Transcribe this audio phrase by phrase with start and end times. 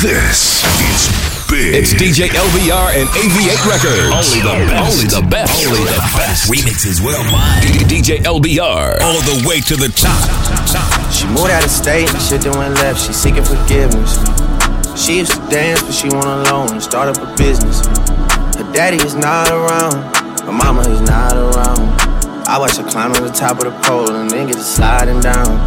[0.00, 1.12] This is
[1.44, 1.76] big.
[1.76, 4.32] It's DJ LBR and AV8 Records.
[4.32, 4.96] Only the best.
[4.96, 5.66] Only the best.
[5.68, 6.48] Only the best.
[6.48, 7.60] Remixes worldwide.
[7.84, 8.96] DJ LBR.
[8.96, 10.16] All the way to the top.
[10.72, 10.88] top.
[11.12, 13.04] She moved out of state, shit done went left.
[13.04, 14.16] She seeking forgiveness.
[14.96, 17.84] She used to dance, but she went alone and start up a business.
[18.56, 20.00] Her daddy is not around,
[20.48, 21.92] her mama is not around.
[22.48, 25.20] I watch her climb to the top of the pole and then get to sliding
[25.20, 25.60] down.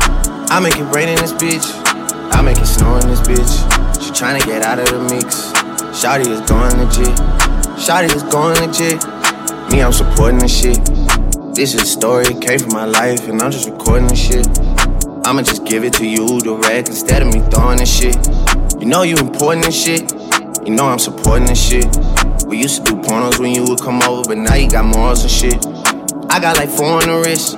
[0.50, 1.83] I make it rain in this bitch,
[2.34, 4.02] I make it snow in this bitch.
[4.02, 5.52] She tryna get out of the mix.
[5.94, 7.16] Shotty is going legit.
[7.78, 9.72] Shotty is going legit.
[9.72, 10.84] Me, I'm supporting this shit.
[11.54, 14.48] This is a story, came from my life, and I'm just recording this shit.
[15.26, 18.18] I'ma just give it to you direct instead of me throwing this shit.
[18.80, 20.12] You know you important and shit.
[20.66, 21.86] You know I'm supporting this shit.
[22.48, 25.22] We used to do pornos when you would come over, but now you got morals
[25.22, 25.64] and shit.
[26.32, 27.58] I got like four on the wrist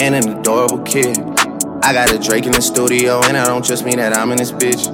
[0.00, 1.35] and an adorable kid.
[1.82, 4.38] I got a Drake in the studio, and I don't just mean that I'm in
[4.38, 4.90] this bitch.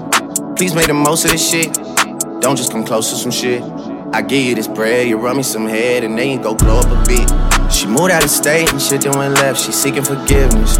[0.56, 1.72] Please make the most of this shit.
[2.40, 3.62] Don't just come close to some shit.
[4.12, 6.80] I give you this bread, you run me some head, and then you go glow
[6.80, 7.72] up a bit.
[7.72, 9.58] She moved out of state and shit then went left.
[9.60, 10.76] She seeking forgiveness.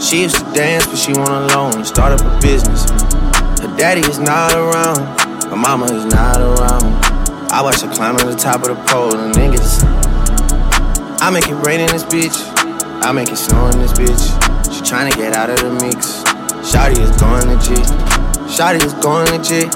[0.00, 2.88] She used to dance, but she went alone and start up a business.
[3.60, 7.04] Her daddy is not around, her mama is not around.
[7.52, 9.82] I watch her climb to the top of the pole and niggas.
[11.20, 12.36] I make it rain in this bitch,
[13.02, 14.55] I make it snow in this bitch.
[14.86, 16.22] She tryna get out of the mix.
[16.62, 17.84] Shotty is going legit,
[18.46, 19.74] Shotty is going legit.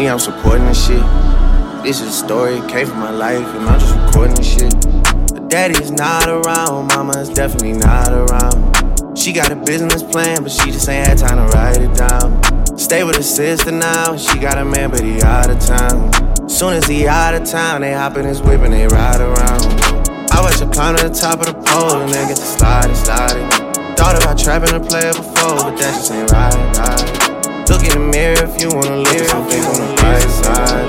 [0.00, 1.04] Me, I'm supporting this shit.
[1.84, 4.74] This is a story, it came from my life, and I'm just recording this shit.
[5.32, 9.16] Her daddy is not around, mama's definitely not around.
[9.16, 12.76] She got a business plan, but she just ain't had time to write it down.
[12.76, 16.10] Stay with her sister now, she got a man, but he out of town.
[16.48, 19.62] Soon as he out of town, they hop in his whip and they ride around.
[20.32, 22.96] I watch her climb to the top of the pole and then get to sliding,
[22.96, 23.61] sliding.
[23.96, 27.68] Thought about trapping a player before, but that just ain't right, right.
[27.68, 30.88] Look in the mirror if you wanna at some things on the right side.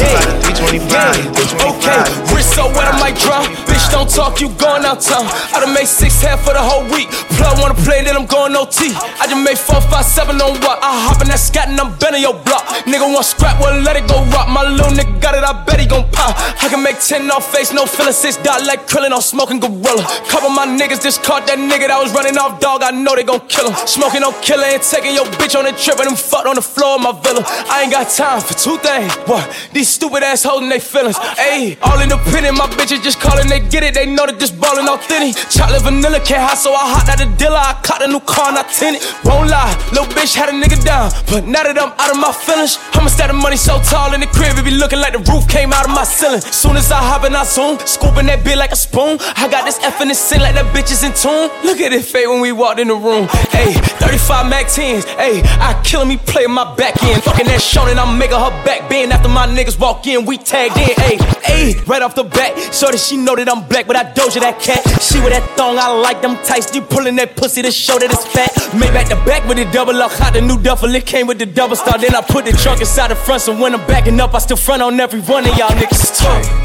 [0.00, 2.34] Yeah, 325, yeah, okay.
[2.34, 3.63] Wrist so wet, I might drop.
[3.94, 5.22] Don't talk, you going out town.
[5.54, 7.06] I done made six half for the whole week.
[7.38, 8.90] Plug wanna play, then I'm going OT.
[8.90, 10.82] I just made four, five, seven on what?
[10.82, 12.66] I hop in that scat and I'm bending your block.
[12.90, 14.50] Nigga want scrap, well let it go rock.
[14.50, 16.34] My little nigga got it, I bet he gon' pop.
[16.34, 20.02] I can make ten off face, no feeling six dot like krillin' on smoking gorilla.
[20.26, 22.82] Couple my niggas just caught that nigga that was running off dog.
[22.82, 23.78] I know they gon' kill him.
[23.86, 26.66] Smoking on killer and taking your bitch on a trip and them fucked on the
[26.66, 27.46] floor of my villa.
[27.70, 29.14] I ain't got time for two things.
[29.30, 29.46] What?
[29.70, 31.14] These stupid ass holding they feelings.
[31.38, 33.94] Ayy, all independent, my bitches just calling, they get it.
[33.94, 35.36] They know that this ballin' authentic.
[35.50, 37.60] Chocolate vanilla can't hide, so I hot out the dealer.
[37.60, 39.04] I caught a new car and I tint it.
[39.24, 41.12] Won't lie, little bitch had a nigga down.
[41.30, 44.20] But now that I'm out of my feelings, I'ma stack the money so tall in
[44.20, 46.40] the crib, it be looking like the roof came out of my ceiling.
[46.40, 49.18] Soon as I hop in, I zoom, scooping that bit like a spoon.
[49.36, 51.50] I got this F in the sin like that bitch is in tune.
[51.64, 53.26] Look at it fade when we walked in the room.
[53.52, 55.04] Ayy, 35 Mac 10s.
[55.16, 57.22] Ayy, I killing me playing my back end.
[57.22, 60.24] Fucking that short and I'm making her back bend after my niggas walk in.
[60.24, 60.94] We tagged in.
[61.04, 64.04] Ayy, ayy, right off the bat, so that she know that I'm black, but I
[64.04, 64.78] doja that cat.
[65.02, 66.72] She with that thong, I like them tights.
[66.74, 68.54] You pulling that pussy to show that it's fat.
[68.78, 70.94] Made back the back with the double up, hot the new duffel.
[70.94, 71.98] It came with the double star.
[71.98, 74.56] Then I put the trunk inside the front, so when I'm backing up, I still
[74.56, 76.14] front on every one of y'all niggas.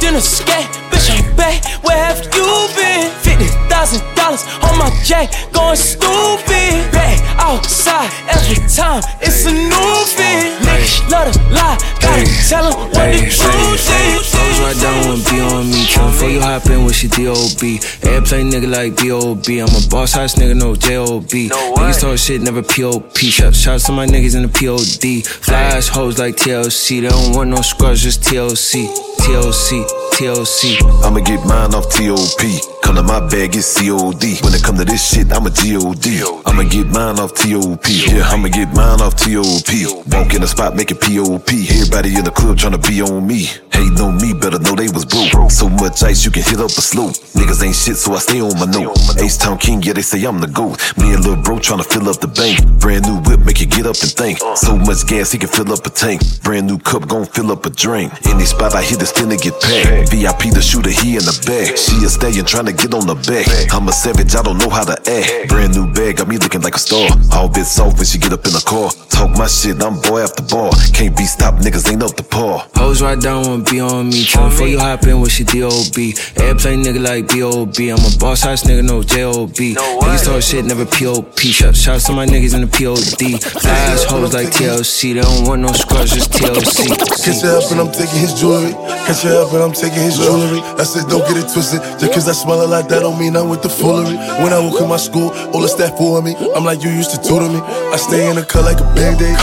[0.09, 1.63] A scat, bitch, I'm back.
[1.83, 3.07] Where have you been?
[3.23, 6.91] Fifty thousand dollars on my jack, going stupid.
[6.91, 10.59] Back outside every time, it's a new fit.
[10.67, 14.35] Niggas love to lie, gotta tell 'em what the truth is.
[14.35, 15.81] Goes right down when be on me.
[15.87, 17.79] Tryna before you hop in, wish you D.O.B.
[18.03, 19.59] Airplane nigga like B.O.B.
[19.59, 21.49] I'm a boss house nigga, no J.O.B.
[21.49, 23.29] Niggas talk shit, never P.O.P.
[23.29, 25.21] Shout, shout to my niggas in the P.O.D.
[25.21, 27.01] Flash hoes like TLC.
[27.01, 28.87] They don't want no scrubs, just TLC.
[29.19, 30.08] TLC.
[30.19, 30.75] TLC.
[31.01, 32.43] I'ma get mine off TOP.
[32.83, 34.43] Come to my bag, it's COD.
[34.43, 36.43] When it come to this shit, I'm a GOD.
[36.45, 37.87] I'ma get mine off TOP.
[37.87, 39.71] Yeah, I'ma get mine off TOP.
[40.11, 41.47] Walk in the spot, make it POP.
[41.47, 43.47] Everybody in the club tryna be on me.
[43.71, 45.51] Hating on me, better know they was broke.
[45.51, 47.15] So much ice, you can hit up a slope.
[47.31, 48.99] Niggas ain't shit, so I stay on my note.
[49.23, 50.75] Ace Town King, yeah, they say I'm the GOAT.
[50.97, 52.59] Me and Lil Bro tryna fill up the bank.
[52.79, 54.39] Brand new whip, make you get up and think.
[54.55, 56.19] So much gas, he can fill up a tank.
[56.43, 58.11] Brand new cup, gon' fill up a drink.
[58.27, 60.08] Any spot I hit, it's finna get packed.
[60.09, 61.77] VIP the shooter, he in the back.
[61.77, 63.45] She is a stallion tryna get on the back.
[63.73, 65.49] I'm a savage, I don't know how to act.
[65.49, 67.07] Brand new bag, got me looking like a star.
[67.33, 68.89] All bit soft when she get up in the car.
[69.09, 70.71] Talk my shit, I'm boy after bar.
[70.93, 72.65] Can't be stopped, niggas ain't up to par.
[72.75, 74.25] Hoes right down when be on me.
[74.25, 76.15] Tryna before you hop in, wish you D.O.B.
[76.41, 77.89] Airplane nigga like B.O.B.
[77.89, 79.75] I'm a boss house nigga, no J.O.B.
[79.75, 81.51] Niggas talk shit, never P.O.P.
[81.51, 83.37] Shout, shout to my niggas in the P.O.D.
[83.37, 85.13] Fly ass hoes like TLC.
[85.13, 86.89] They don't want no scrubs, just TLC.
[86.97, 88.73] Catch her up and I'm taking his jewelry.
[89.05, 90.61] Catch her up and I'm taking his jewelry.
[90.79, 91.81] I said, don't get it twisted.
[91.99, 94.15] Just cause I smell it like that don't mean I'm with the foolery.
[94.41, 96.35] When I walk in my school, all the staff for me.
[96.55, 97.59] I'm like, you used to tutor me.
[97.93, 99.37] I stay in the cut like a band-aid.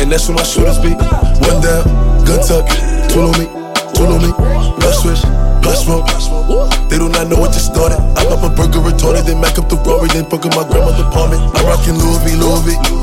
[0.00, 0.92] and that's where my shooters be.
[1.44, 1.84] One down,
[2.24, 2.68] gun tuck,
[3.08, 3.46] tool on me,
[3.96, 4.30] tool on me,
[4.78, 5.22] blood switch,
[5.62, 6.06] blood smoke.
[6.90, 7.98] They do not know what just started.
[8.18, 11.00] I pop a burger retorted, then mac up the Rory, then book in my grandmother's
[11.08, 11.40] apartment.
[11.56, 13.02] I'm rocking Louis V, Louis V.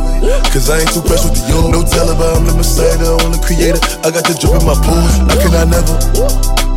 [0.53, 1.71] Cause I ain't too pressed with the yo.
[1.71, 3.81] No Taliban, I'm the messiah, the only creator.
[4.06, 5.01] I got the drip in my pool.
[5.25, 6.69] I cannot never.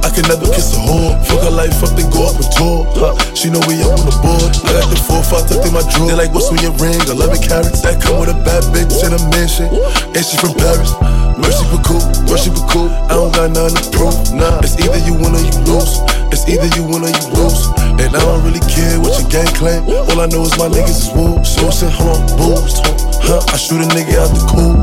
[0.00, 1.16] I can never kiss a whore.
[1.28, 2.88] Fuck her life up, then go up and tour.
[2.96, 3.12] Huh.
[3.34, 4.52] She know we up on the board.
[4.64, 6.08] I got the four, five tucked in my drawer.
[6.08, 6.96] They like, what's on your ring?
[6.96, 7.84] 11 carats.
[7.84, 9.68] That come with a bad bitch in a mansion.
[10.16, 10.96] And she from Paris.
[11.40, 12.88] Mercy for cool, mercy for cool.
[13.08, 14.12] I don't got nothing to prove.
[14.36, 16.00] Nah, it's either you win or you lose.
[16.28, 17.64] It's either you win or you lose.
[17.96, 19.82] And I don't really care what your gang claim.
[19.88, 21.56] All I know is my niggas is wolves.
[21.56, 22.80] So send home booze.
[23.24, 24.76] Huh, I shoot a nigga out the cool.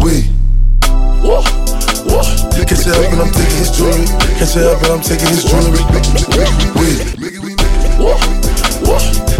[0.00, 1.59] We.
[2.66, 4.06] Catch it up and I'm taking his jewelry.
[4.38, 5.82] Catch it up and I'm taking his jewelry.
[6.76, 6.98] Wait.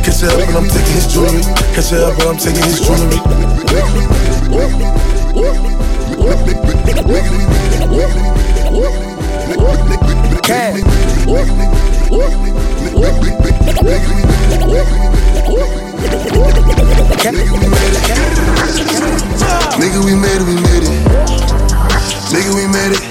[0.04, 1.42] Catch it up and I'm taking his jewelry.
[1.74, 3.20] Catch it up and I'm taking his jewelry.
[19.80, 21.69] Nigga, we made it, we made it.
[22.30, 23.02] Nigga, we made it.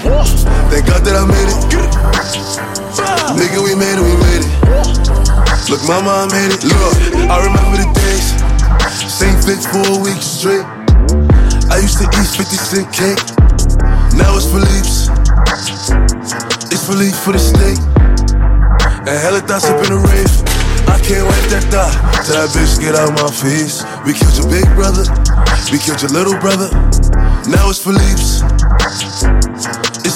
[0.72, 1.60] Thank God that I made it.
[3.36, 4.52] Nigga, we made it, we made it.
[5.68, 6.64] Look, mama, I made it.
[6.64, 6.96] Look,
[7.28, 8.32] I remember the days.
[9.12, 10.64] Same fix for a week straight.
[11.68, 13.20] I used to eat 50 cent cake.
[14.16, 15.12] Now it's Philippe's.
[16.72, 17.76] It's Philippe for the steak.
[19.04, 20.32] And hella thoughts up in the rave.
[20.88, 21.92] I can't wait that thought
[22.24, 23.84] till that bitch get out my face.
[24.08, 25.04] We killed your big brother.
[25.70, 26.72] We killed your little brother.
[27.46, 28.40] Now it's Philippe's.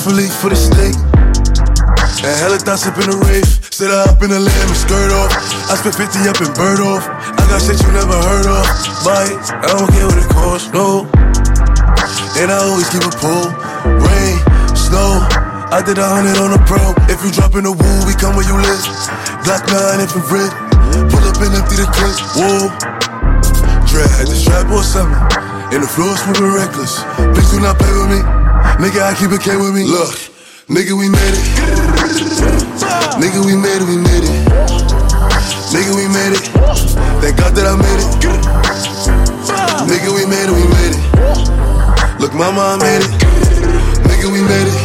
[0.05, 0.93] For the steak.
[2.21, 3.49] And hella thoughts up in the rave.
[3.73, 5.33] Sit up in the lamb and skirt off.
[5.73, 7.09] I spent 50 up in bird off.
[7.09, 8.69] I got shit you never heard of.
[8.69, 11.09] It, I don't care what it costs, no.
[12.37, 13.49] And I always keep a pull.
[13.97, 14.37] Rain,
[14.77, 15.25] snow.
[15.73, 16.93] I did a hundred on a pro.
[17.09, 18.85] If you drop in the woo, we come where you live.
[19.49, 20.53] Black 9 infrared.
[21.09, 22.17] Pull up and empty the clip.
[22.37, 22.69] Whoa.
[23.89, 25.17] Dread had the strap or something.
[25.73, 27.01] And the floor moving reckless.
[27.33, 28.44] Please do not play with me.
[28.79, 29.85] Nigga, I keep it K with me.
[29.85, 30.11] Look,
[30.69, 31.47] nigga, we made it.
[33.23, 34.35] Nigga, we made it, we made it.
[35.73, 36.45] Nigga, we made it.
[37.23, 38.09] Thank God that I made it.
[39.89, 42.21] Nigga, we made it, we made it.
[42.21, 43.11] Look, mama, I made it.
[44.09, 44.84] Nigga, we made it.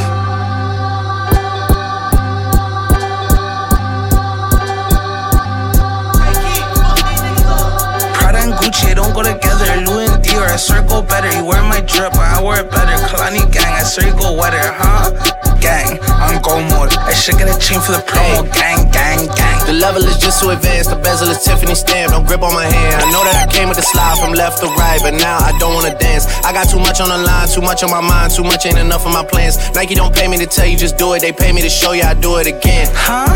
[10.49, 11.31] Louis and Dior, I swear better.
[11.37, 12.97] You wear my drip, but I wear it better.
[13.05, 15.13] Kalani gang, I swear you go wetter, huh?
[15.61, 16.93] Gang, I'm go mode.
[16.97, 18.47] I should get a chain for the promo.
[18.53, 19.59] Gang, gang, gang.
[19.67, 20.89] The level is just too advanced.
[20.89, 22.11] The bezel is Tiffany stamp.
[22.11, 23.03] Don't grip on my hand.
[23.03, 25.51] I know that I came with the slide from left to right, but now I
[25.59, 26.25] don't wanna dance.
[26.43, 28.79] I got too much on the line, too much on my mind, too much ain't
[28.79, 29.57] enough of my plans.
[29.75, 31.21] Nike don't pay me to tell you just do it.
[31.21, 32.87] They pay me to show you I do it again.
[32.93, 33.27] Huh?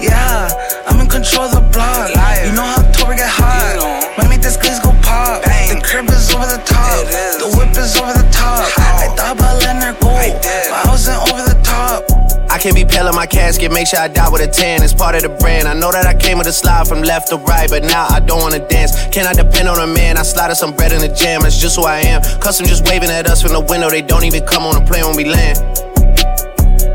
[0.00, 0.50] Yeah,
[0.86, 2.10] I'm in control of the block.
[2.44, 3.97] You know how October get hot.
[4.18, 5.42] Might make this glaze go pop.
[5.46, 7.06] The crib is over the top.
[7.38, 8.66] The whip is over the top.
[8.76, 12.02] I thought about letting her go, but I wasn't over the top.
[12.50, 14.82] I can't be pale in my casket, make sure I die with a tan.
[14.82, 15.68] It's part of the brand.
[15.68, 18.18] I know that I came with a slide from left to right, but now I
[18.18, 19.06] don't wanna dance.
[19.14, 20.16] Can I depend on a man?
[20.18, 22.20] I slide some bread in the jam, that's just who I am.
[22.40, 25.06] Custom just waving at us from the window, they don't even come on the plane
[25.06, 25.87] when we land.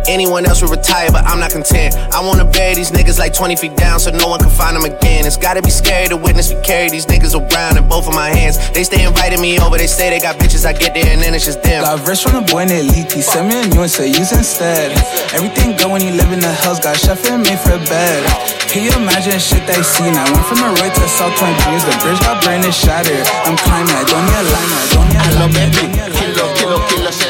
[0.08, 1.96] Anyone else would retire, but I'm not content.
[2.14, 4.86] I wanna bury these niggas like 20 feet down so no one can find them
[4.86, 5.26] again.
[5.26, 8.30] It's gotta be scary to witness me carry these niggas around in both of my
[8.30, 8.58] hands.
[8.72, 11.34] They stay inviting me over, they say they got bitches, I get there and then
[11.34, 11.84] it's just them.
[11.84, 13.22] Got rich from the boy named Leaky.
[13.22, 14.92] Send me a new and say use instead.
[15.34, 16.80] Everything good when you live in the hills.
[16.80, 18.20] Got chef and made for bed.
[18.68, 20.18] Can you imagine shit they seen?
[20.18, 21.86] I went from a road to South Point Dreams.
[21.86, 23.24] The bridge got brain is shattered.
[23.46, 25.54] I'm climbing, I don't need a line, I don't need a Hello line.
[25.54, 25.84] baby,
[26.18, 27.23] kilo kilo kilo sele, como como le,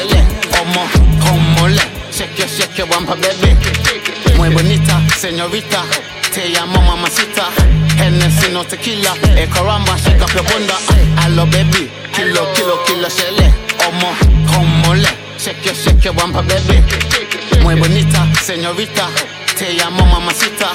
[2.54, 3.56] shake your bumper baby,
[4.36, 5.82] muy bonita señorita,
[6.32, 7.48] te llamo mamacita,
[7.98, 10.74] Hennessy no tequila, eh caramba shake up your bunda,
[11.22, 14.14] hello baby, kilo kilo kilo sele, como
[14.52, 15.08] como le,
[15.38, 16.82] shake your shake your bumper baby,
[17.62, 19.08] muy bonita señorita,
[19.58, 20.70] te llamo mamacita,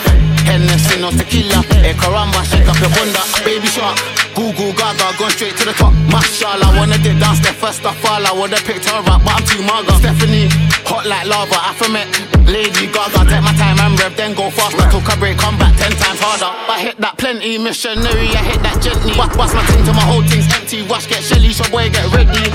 [0.46, 4.19] Hennessy no tequila, eh caramba shake up your bunda, baby shark.
[4.36, 5.94] Google Gaga, going straight to the top.
[6.12, 8.24] Mashallah, wanna did dance the first of all.
[8.26, 9.94] I would've picked her up, but I'm too maga.
[10.00, 10.50] Stephanie,
[10.86, 12.08] hot like lava, Afromet.
[12.50, 14.86] Lady Gaga, take my time and rev, then go faster.
[14.90, 16.50] Took a break, come back ten times harder.
[16.66, 19.14] I hit that plenty, missionary, I hit that gently.
[19.14, 20.82] Bust, my thing till my whole thing's empty.
[20.90, 22.50] Wash, get Shelly, your boy, get ready.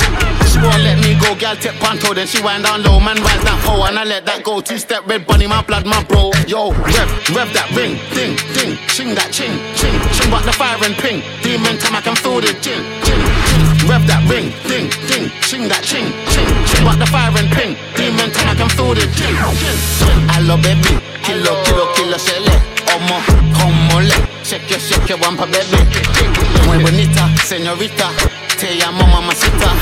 [0.50, 0.93] She won't let
[1.34, 4.04] go go, tip panto, then she wind down low, man rise down oh, and I
[4.04, 4.60] let that go.
[4.60, 6.30] Two step red bunny, my blood, my bro.
[6.46, 10.78] Yo, rev, rev that ring, ding, ding, ching that ching, ching, ching, but the fire
[10.82, 11.22] and ping.
[11.42, 13.88] Demon time I can feel the gin, gin, gin.
[13.88, 17.74] Rev that ring, ding, ding, ching that ching, ching, ching, but the fire and ping.
[17.96, 20.18] Demon time I can feel the gin, gin, gin.
[20.34, 22.54] Hello baby, kilo, kilo, kilo, shele,
[22.96, 23.20] omo,
[23.58, 25.78] como le, shake your, shake your one baby.
[26.66, 28.10] Muy bonita, señorita.
[28.58, 29.72] Te llamo mamacita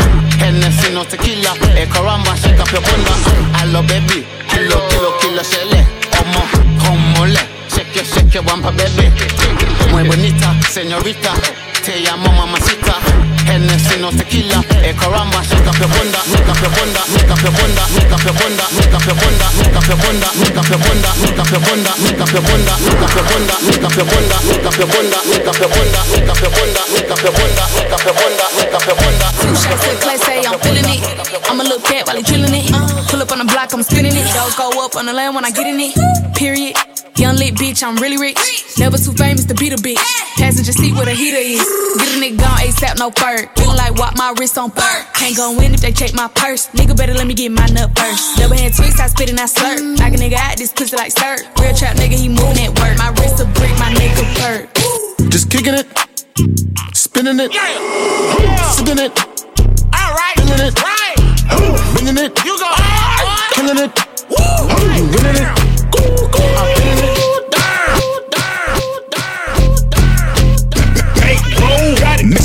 [0.40, 3.12] Hennessy no tequila Eh caramba, shake up your bunda
[3.58, 5.86] Hello baby Kilo, kilo, kilo, shele
[6.20, 6.42] Omo,
[6.82, 7.38] como le
[7.68, 9.12] Shake your, shake your bumper baby
[9.90, 11.32] Muy bonita, señorita
[11.84, 12.96] Te llamo mamacita
[13.46, 17.42] Hennessy no tequila Eh caramba, shake up your bunda Make up your bunda, make up
[17.42, 20.56] your bunda Make up your bunda, make up your bunda Make up your bunda, make
[20.56, 23.54] up your bunda Make up your bunda, make up your bunda Make up your bunda,
[23.66, 26.52] make up your bunda Make up your bunda, make up your bunda Make up your
[26.52, 29.80] bunda, make up your bunda Make up your bunda, make up your bunda Two shots
[29.82, 31.00] to the clay, say I'm feeling it
[31.50, 32.66] I'ma look cat while he drilling it
[33.10, 35.44] Pull up on the block, I'm spinning it Those go up on the land when
[35.44, 35.92] I get in it
[36.34, 36.76] Period
[37.16, 38.38] Young lit bitch, I'm really rich.
[38.78, 40.00] Never too famous to beat a bitch.
[40.36, 41.60] Passenger seat where the heater is.
[41.98, 43.46] Get a nigga gone ASAP, no fur.
[43.54, 45.06] Feeling like walk my wrist on fur.
[45.14, 46.68] Can't go in if they check my purse.
[46.70, 48.36] Nigga better let me get mine up first.
[48.38, 49.98] Double hand twist, I spit and I slurp.
[49.98, 51.36] Knock a nigga out, this pussy like stir.
[51.60, 52.96] Real trap nigga, he moving that work.
[52.98, 55.30] My wrist a brick, my nigga perk.
[55.30, 55.86] Just kicking it,
[56.94, 58.70] spinning it, Yeah.
[58.72, 59.12] sipping it,
[59.94, 61.16] Alright, feeling it, right.
[61.92, 63.92] bringing it, You go hard, killing it,
[64.32, 64.68] Woo!
[65.12, 65.81] winning it.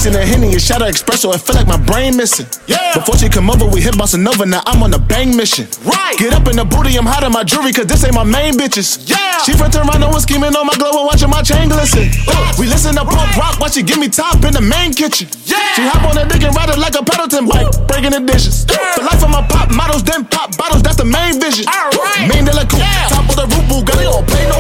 [0.07, 2.47] Mixing a henny and shot of espresso, it feel like my brain missing.
[2.65, 2.93] Yeah.
[2.95, 4.45] Before she come over, we hit bossa nova.
[4.45, 5.67] Now I'm on a bang mission.
[5.83, 6.15] Right.
[6.17, 9.03] Get up in the booty, I'm hiding my jewelry, cause this ain't my main bitches.
[9.03, 9.43] Yeah.
[9.43, 12.07] She from Toronto and scheming on my glow and watching my chain glisten.
[12.55, 15.27] We listen to punk rock while she give me top in the main kitchen.
[15.43, 15.75] Yeah.
[15.75, 18.63] She hop on that dick and ride it like a Peloton bike, breaking the dishes.
[18.71, 18.79] Yeah.
[18.95, 21.67] The life of my pop models, then pop bottles, that's the main vision.
[21.67, 22.31] All right.
[22.31, 23.11] Main de la coupe, Yeah.
[23.11, 24.55] top of the roof, Bugatti, don't play no.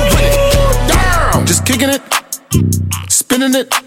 [0.91, 1.45] Damn.
[1.47, 2.03] Just kicking it,
[3.07, 3.79] spinning it, Yeah.
[3.79, 3.85] sipping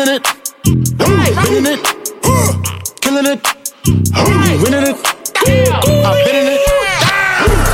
[0.00, 0.24] Killing it.
[0.64, 1.80] Killing it.
[3.02, 3.40] Killing it.
[4.62, 4.96] Winning it.
[5.74, 6.60] I'm been in it.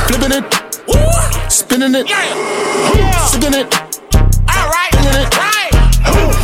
[0.07, 0.45] Flipping it.
[1.49, 2.07] Spinning it.
[3.29, 3.73] Sipping it.
[4.51, 4.91] Alright.
[4.91, 5.29] Killing it.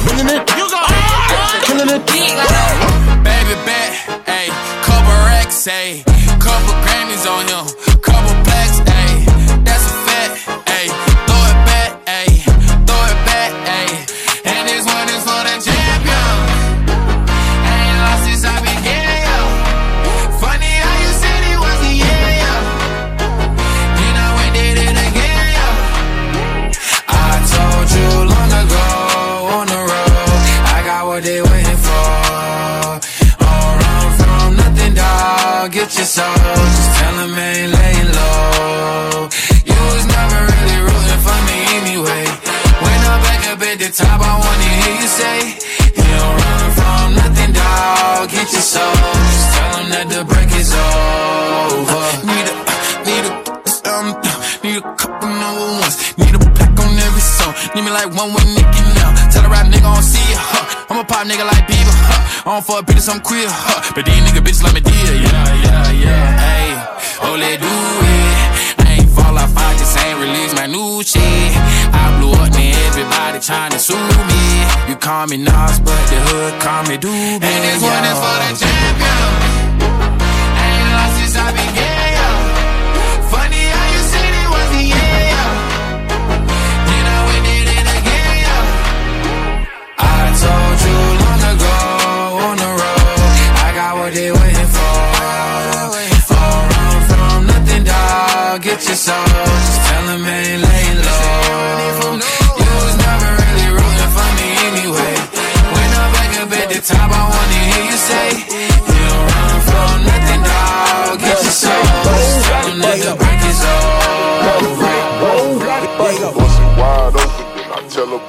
[0.07, 0.47] Winning it.
[1.65, 2.05] Killing it.
[3.25, 3.91] Baby bet.
[4.25, 4.47] Hey,
[4.83, 5.65] Cobra X.
[5.65, 6.12] Hey.
[36.13, 36.37] Soul.
[36.77, 39.25] Just tell them ain't laying low.
[39.65, 42.23] You was never really rooting for me anyway.
[42.85, 45.37] When I'm back up at the top, I wanna hear you say,
[45.97, 48.29] You don't run from nothing, dog.
[48.29, 48.93] Get your soul.
[49.33, 52.05] Just tell them that the break is over.
[52.29, 52.55] Need a,
[53.09, 53.33] need a,
[53.89, 54.07] um,
[54.61, 55.97] need a couple number ones.
[56.21, 57.53] Need a plaque on every song.
[57.73, 59.09] Need me like one with Nicky now.
[59.33, 60.72] Tell a rap nigga I don't see ya, huh.
[61.03, 62.47] A pop nigga like Bieber, huh.
[62.47, 63.91] I don't fuck I'm queer, huh.
[63.91, 66.39] But these nigga bitches like me dear, yeah, yeah, yeah.
[66.39, 66.71] Hey,
[67.27, 68.87] oh, let do it.
[68.87, 71.19] I ain't fall off, I just ain't release my new shit.
[71.91, 74.63] I blew up, man, everybody tryna sue me.
[74.87, 77.43] You call me Nas, but the hood call me Doobie.
[77.43, 79.27] And this one is for the champion.
[80.55, 82.12] I Ain't lost since I began,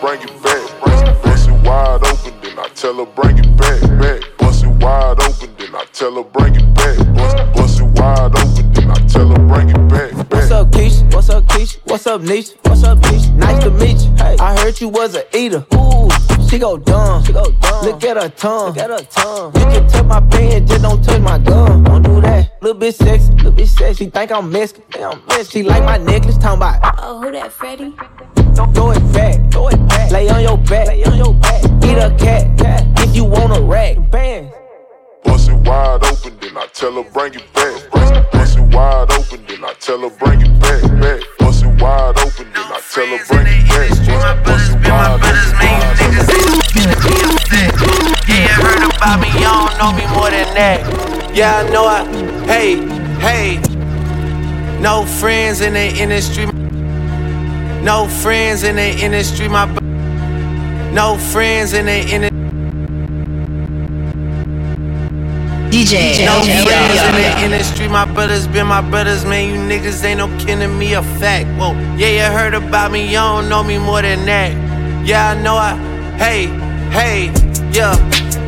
[0.05, 0.81] bring it back.
[1.23, 3.81] Bust it wide open, then I tell her bring it back.
[3.99, 4.37] Back.
[4.37, 6.99] Bust it wide open, then I tell her bring it back.
[7.15, 10.13] Bust, bust it wide open, then I tell her bring it back.
[10.29, 10.31] back.
[10.31, 11.15] What's up, Keisha?
[11.15, 11.79] What's up, Keisha?
[11.85, 12.55] What's up, Nisha?
[12.69, 13.35] What's up, Nisha?
[13.35, 14.15] Nice to meet you.
[14.17, 15.65] Hey, I heard you was a eater.
[15.75, 16.11] Ooh,
[16.51, 17.25] she go dumb.
[17.25, 17.87] She go dumb.
[17.87, 18.75] Look at her tongue.
[18.75, 19.55] Look at her tongue.
[19.55, 21.83] You can touch my pen, just don't touch my gum.
[21.83, 22.61] Don't do that.
[22.61, 24.05] Little bit sexy, little bit sexy.
[24.05, 24.85] She think I'm Mexican.
[24.91, 25.63] Think I'm Mexican.
[25.63, 26.95] She like my necklace, talking about.
[26.99, 27.95] Oh, who that, Freddie?
[28.55, 30.11] Throw it back, throw it back.
[30.11, 31.65] Lay on your back, lay on your back.
[31.85, 32.87] Eat a cat, cat.
[32.99, 34.53] If you want a rack, bands.
[36.85, 37.91] tell her bring it back.
[37.91, 41.21] Bust it wide open, then I tell her bring it back, back.
[41.39, 43.89] Bust it wide open, then I tell her bring it back.
[44.45, 45.45] Bust it wide open.
[48.29, 51.35] Yeah, heard about me, you don't know me more than that.
[51.35, 52.05] Yeah, I know I.
[52.45, 52.77] Hey,
[53.19, 53.61] hey.
[54.81, 56.47] No friends in the industry.
[57.85, 59.67] No friends in the industry, my.
[60.95, 62.41] No friends in the industry.
[65.69, 66.25] DJ.
[66.25, 69.51] No friends in the industry, my brothers been my brothers, man.
[69.51, 71.47] You niggas ain't no kin to me, a fact.
[71.59, 74.53] Whoa, yeah, you heard about me, you don't know me more than that.
[75.07, 75.77] Yeah, I know I.
[76.17, 76.47] Hey,
[76.89, 77.27] hey,
[77.71, 77.97] yeah.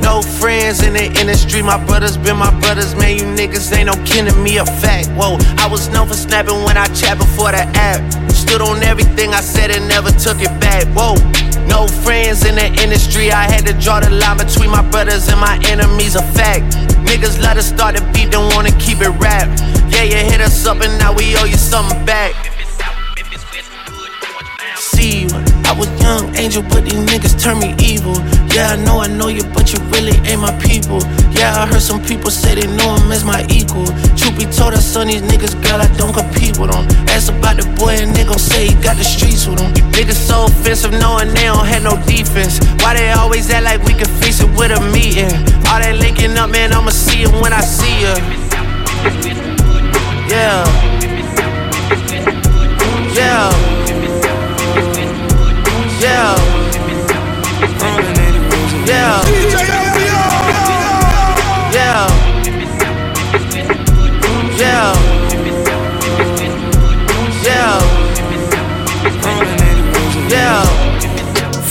[0.00, 3.19] No friends in the industry, my brothers been my brothers, man.
[3.19, 5.09] You niggas ain't no kin to me, a fact.
[5.09, 8.25] Whoa, I was known for snapping when I chat before the app.
[8.47, 10.87] Stood on everything I said and never took it back.
[10.95, 11.15] Whoa.
[11.67, 15.41] No friends in the industry, I had to draw the line between my brothers and
[15.41, 16.76] my enemies, a fact.
[17.05, 19.49] Niggas let us start the beat, don't wanna keep it rap.
[19.91, 22.35] Yeah, you hit us up and now we owe you something back.
[24.76, 28.16] See you, was young angel, but these niggas turn me evil.
[28.52, 31.00] Yeah, I know I know you, but you really ain't my people.
[31.37, 33.87] Yeah, I heard some people say they know him as my equal.
[34.16, 36.85] Truth be told, I son these niggas, girl, I don't compete with them.
[37.12, 39.73] Ask about the boy and they gon' say he got the streets with him.
[39.92, 42.59] Niggas so offensive, knowing they don't have no defense.
[42.80, 45.33] Why they always act like we can fix it with a meeting?
[45.68, 48.16] All that linking up, man, I'ma see him when I see ya.
[50.28, 50.64] Yeah.
[53.14, 53.75] Yeah.
[56.06, 56.36] Yeah.
[58.86, 59.75] Yeah.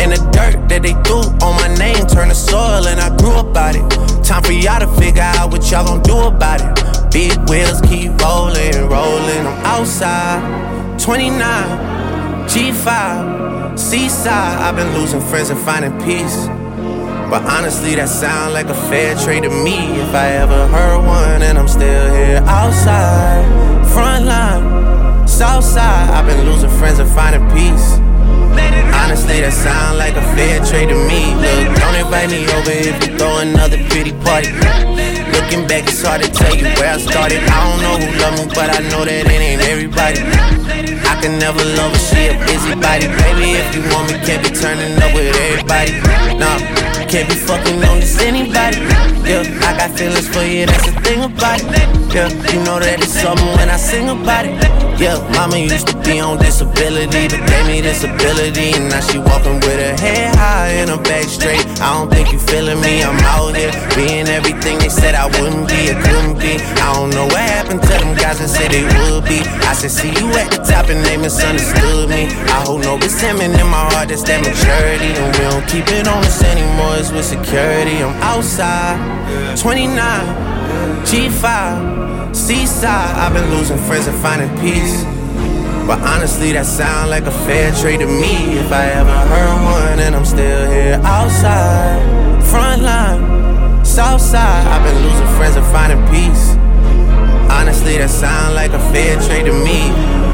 [0.00, 3.32] And the dirt that they threw on my name turned to soil, and I grew
[3.32, 3.84] up out it.
[4.24, 7.12] Time for y'all to figure out what y'all gon' do about it.
[7.12, 9.46] Big wheels keep rolling, rolling.
[9.46, 14.58] I'm outside, 29, G5, Seaside.
[14.60, 16.46] I've been losing friends and finding peace.
[17.30, 19.76] But honestly, that sound like a fair trade to me.
[20.00, 23.42] If I ever heard one, and I'm still here outside,
[23.92, 26.10] front line, south side.
[26.10, 27.98] I've been losing friends and finding peace.
[32.24, 34.48] Invite me over if you throw another pretty party.
[35.32, 37.40] Looking back, it's hard to tell you where I started.
[37.44, 40.20] I don't know who love me, but I know that it ain't everybody.
[41.04, 43.08] I can never love her, she a busybody.
[43.08, 45.92] Baby, if you want me, can't be turning up with everybody.
[46.38, 46.58] Nah,
[47.14, 48.78] can't be fucking on just anybody.
[49.22, 51.94] Yeah, I got feelings for you, that's the thing about it.
[52.10, 54.58] Yeah, you know that it's something when I sing about it.
[54.98, 58.74] Yeah, mama used to be on disability, but gave me this ability.
[58.74, 61.62] And now she walking with her head high and her back straight.
[61.78, 65.70] I don't think you feeling me, I'm out here being everything they said I wouldn't
[65.70, 66.58] be, it couldn't be.
[66.82, 69.42] I don't know what happened to them guys that said they would be.
[69.66, 72.26] I said, see you at the top and they misunderstood me.
[72.50, 75.14] I hold no resentment in my heart, that's that maturity.
[75.14, 78.02] And we don't keep it on us anymore, with security.
[78.02, 78.98] I'm outside,
[79.58, 79.96] 29,
[81.04, 83.16] G5, Seaside.
[83.16, 85.04] I've been losing friends and finding peace.
[85.86, 88.58] But honestly, that sound like a fair trade to me.
[88.58, 92.00] If I ever heard one, and I'm still here outside,
[92.44, 94.66] front line, south side.
[94.66, 96.56] I've been losing friends and finding peace.
[97.50, 100.24] Honestly, that sound like a fair trade to me.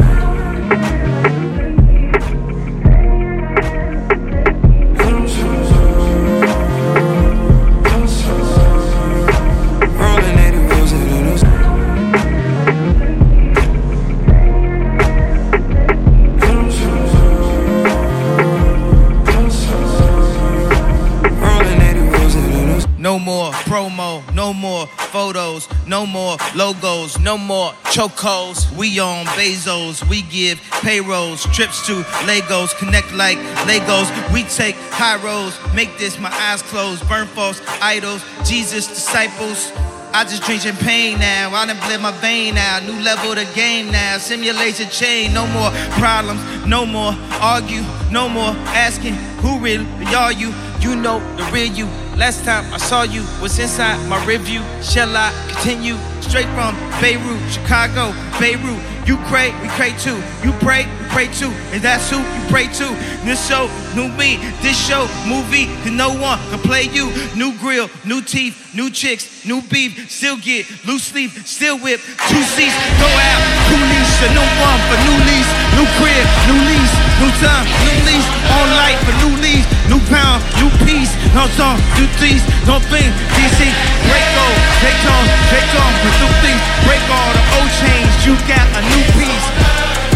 [23.81, 28.71] Promo, no more photos, no more logos, no more chocos.
[28.77, 34.11] We on Bezos, we give payrolls, trips to Lagos, connect like Legos.
[34.35, 39.73] We take high roads, make this my eyes closed, burn false idols, Jesus disciples.
[40.12, 41.55] I just drink champagne now.
[41.55, 42.81] I done bled my vein now.
[42.81, 44.19] New level the game now.
[44.19, 45.33] Simulation chain.
[45.33, 46.66] No more problems.
[46.66, 47.85] No more argue.
[48.11, 50.53] No more asking who really are you.
[50.81, 51.87] You know the real you.
[52.16, 54.62] Last time I saw you was inside my review.
[54.83, 58.81] Shall I continue straight from Beirut, Chicago, Beirut?
[59.07, 60.16] You pray, we pray too.
[60.43, 61.51] You pray, pray to.
[61.75, 62.87] And that's who you pray to.
[63.27, 64.38] This show, new me.
[64.62, 67.11] This show, movie, cause no one can play you.
[67.37, 70.11] New grill, new teeth, new chicks, new beef.
[70.11, 72.01] Still get loose sleeve, still whip.
[72.31, 73.40] Two seats, go out.
[73.70, 75.51] New lease, a new one for new lease.
[75.77, 78.29] New crib, new lease, new time, new lease.
[78.51, 79.66] On life for new lease.
[79.90, 81.11] New pound, new piece.
[81.35, 83.11] No song, new things, no thing.
[83.35, 83.59] DC,
[84.07, 85.90] break all, take on, take on.
[86.03, 88.11] With new things, break all the old chains.
[88.27, 89.46] You got a new piece,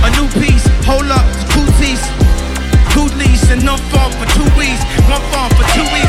[0.02, 0.73] a new piece.
[0.84, 2.04] Hold up, two teeth.
[2.92, 4.84] Two lease and no fall for two weeks.
[5.08, 6.03] One fall for two weeks.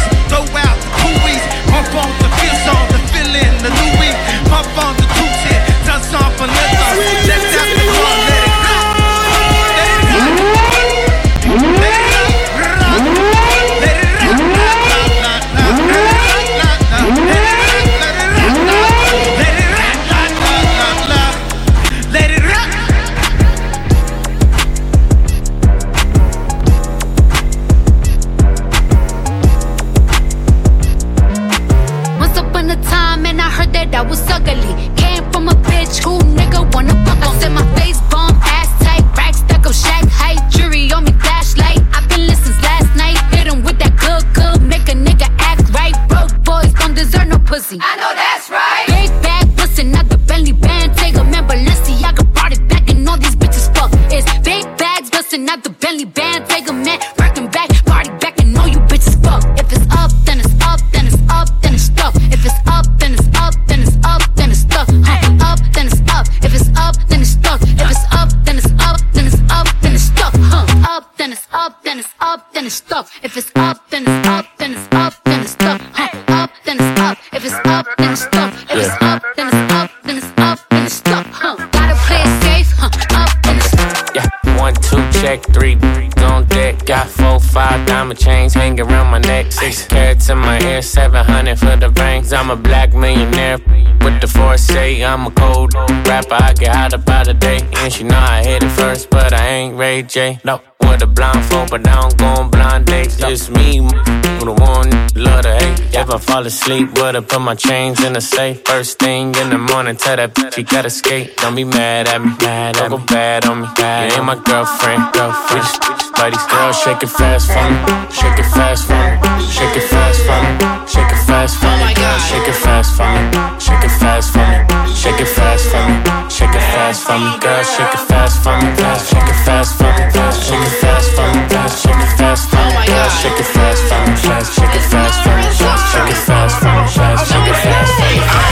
[88.75, 89.51] Hanging around my neck.
[89.51, 92.33] Six carats in my ear, seven hundred for the rings.
[92.33, 93.57] I'm a black millionaire
[94.01, 95.01] with the foresight.
[95.01, 95.73] I'm a cold
[96.07, 97.59] rapper, I get hot about a day.
[97.77, 100.39] And she know I hit it first, but I ain't Ray J.
[100.43, 100.61] No,
[100.95, 103.17] with a blindfold, but I don't go on blind dates.
[103.17, 105.79] Just me, the one love to hate.
[105.93, 108.61] If I fall asleep, would I put my chains in the safe?
[108.65, 111.35] First thing in the morning, tell that bitch she gotta skate.
[111.37, 113.67] Don't be mad at me, mad don't go bad on me.
[113.77, 115.51] You ain't my girlfriend, girlfriend.
[115.51, 117.79] We just, we just buddies, girl, shake it fast for me,
[118.11, 120.53] shake it fast for me, shake it fast for me,
[120.87, 121.84] shake it fast for me,
[122.25, 123.21] shake it fast for me,
[123.61, 124.57] shake it fast for me,
[124.95, 128.57] shake it fast for me, shake it fast for me, girl, shake it fast for
[128.57, 132.01] me, fast, shake it fast for me, fast, shake it fast for me, fast, shake
[132.01, 135.35] it fast for me, girl, shake it fast for me, fast, shake it fast for
[135.37, 138.45] me, fast, shake it fast for me, fast, shake it fast for me.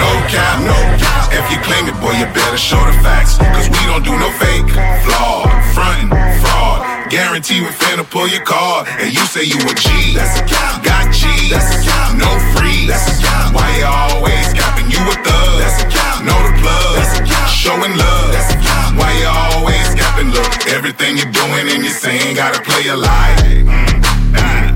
[0.00, 1.28] No cap, no cap.
[1.30, 3.36] If you claim it, boy, you better show the facts.
[3.38, 4.72] Cause we don't do no fake,
[5.04, 6.08] flawed, frontin',
[6.40, 6.93] fraud.
[7.10, 8.88] Guarantee we finna pull your card.
[8.98, 10.14] And you say you a G.
[10.14, 10.82] That's a cap.
[10.82, 11.26] Got G.
[11.50, 12.16] That's a cap.
[12.16, 12.86] No free.
[12.86, 13.54] That's a cap.
[13.54, 14.90] Why you always capping?
[14.90, 15.52] You a thug.
[15.60, 16.24] That's a cap.
[16.24, 16.96] Know the plug.
[16.96, 17.48] That's a cap.
[17.48, 18.32] Showing love.
[18.32, 18.96] That's a cap.
[18.96, 20.30] Why you always capping?
[20.32, 23.36] Look, everything you're doing and you're saying gotta play a lie.
[23.40, 24.73] Mm, mm.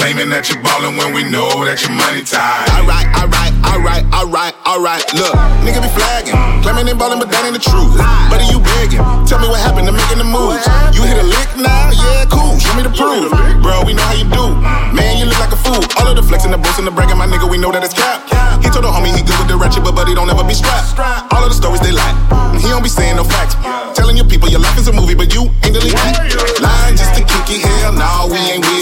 [0.00, 2.72] Claiming that you're ballin' when we know that your money tied.
[2.72, 5.04] Alright, alright, alright, alright, alright.
[5.12, 6.32] Look, nigga be flagging,
[6.64, 8.00] claiming they ballin', but that ain't the truth.
[8.32, 10.64] Buddy, you begging, tell me what happened to making the moves.
[10.96, 12.56] You hit a lick now, yeah, cool.
[12.56, 13.28] Show me the proof,
[13.60, 13.84] bro.
[13.84, 14.56] We know how you do.
[14.96, 15.84] Man, you look like a fool.
[16.00, 18.24] All of the flexing, the boasting, the bragging, my nigga, we know that it's cap.
[18.64, 20.96] He told the homie he good with the ratchet, but buddy don't ever be strapped.
[21.28, 22.16] All of the stories they lie,
[22.56, 23.52] he don't be saying no facts.
[23.92, 26.24] Telling your people your life is a movie, but you ain't really act.
[26.56, 28.79] Lying just to kick it, hell, nah, we ain't with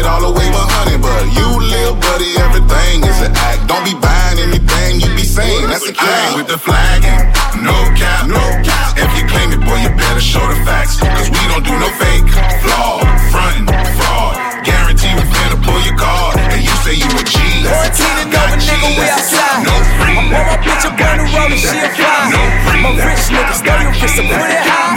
[0.00, 3.68] it all the way 100, but you, little buddy, everything is an act.
[3.68, 5.68] Don't be buying anything you be saying.
[5.68, 7.20] That's a Gang with the flagging,
[7.60, 8.96] no cap, no cap.
[8.96, 10.96] If you claim it, boy, you better show the facts.
[11.04, 12.24] Cause we don't do no fake,
[12.64, 13.68] flawed, frontin',
[14.00, 14.40] fraud.
[14.64, 16.40] Guarantee we finna pull your card.
[16.48, 17.36] And you say you a G.
[17.68, 18.72] Quarantine Got over, G.
[18.72, 19.60] nigga, we outside.
[19.68, 20.16] No free.
[20.16, 22.32] I want my bitch up on the road and she a fly.
[22.32, 22.80] No free.
[22.80, 24.96] My rich nigga, stay your wrist and put it high.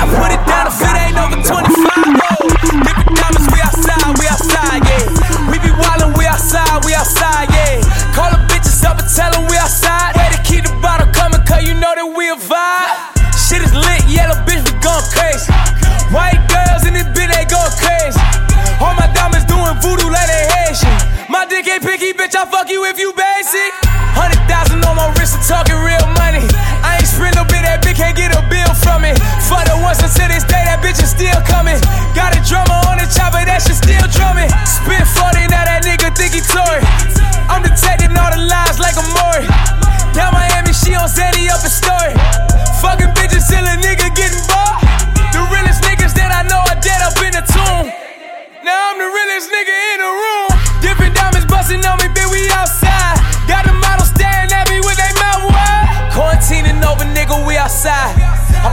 [0.00, 1.77] I put it down if it ain't over 25.
[23.54, 23.87] You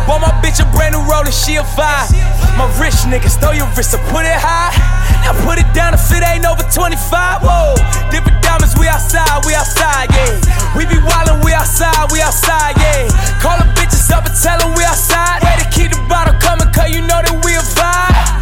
[0.06, 2.10] bought my bitch a brand new roller, she a five.
[2.56, 4.72] My rich niggas, throw your wrist up, put it high.
[5.26, 7.42] Now put it down if it ain't over 25.
[7.42, 7.76] Whoa,
[8.14, 10.40] different diamonds, we outside, we outside, yeah.
[10.78, 13.10] We be wildin', we outside, we outside, yeah.
[13.42, 15.44] Call the bitches up and tell them we outside.
[15.44, 18.35] Way to keep the bottle coming, cause you know that we a vibe.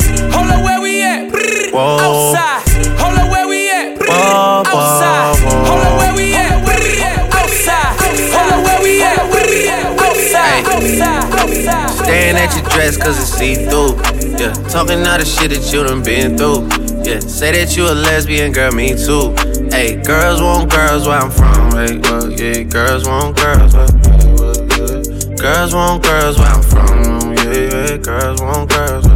[12.73, 13.93] Dress cause it's see through.
[14.37, 16.65] Yeah, talking all the shit that you done been through.
[17.05, 19.33] Yeah, say that you a lesbian, girl, me too.
[19.69, 21.71] Hey, girls want girls where I'm from.
[21.77, 23.73] Hey, well, yeah, girls want girls.
[23.73, 25.35] Where, hey, well, yeah.
[25.37, 27.33] Girls want girls where I'm from.
[27.37, 29.12] Yeah, yeah, girls want girls.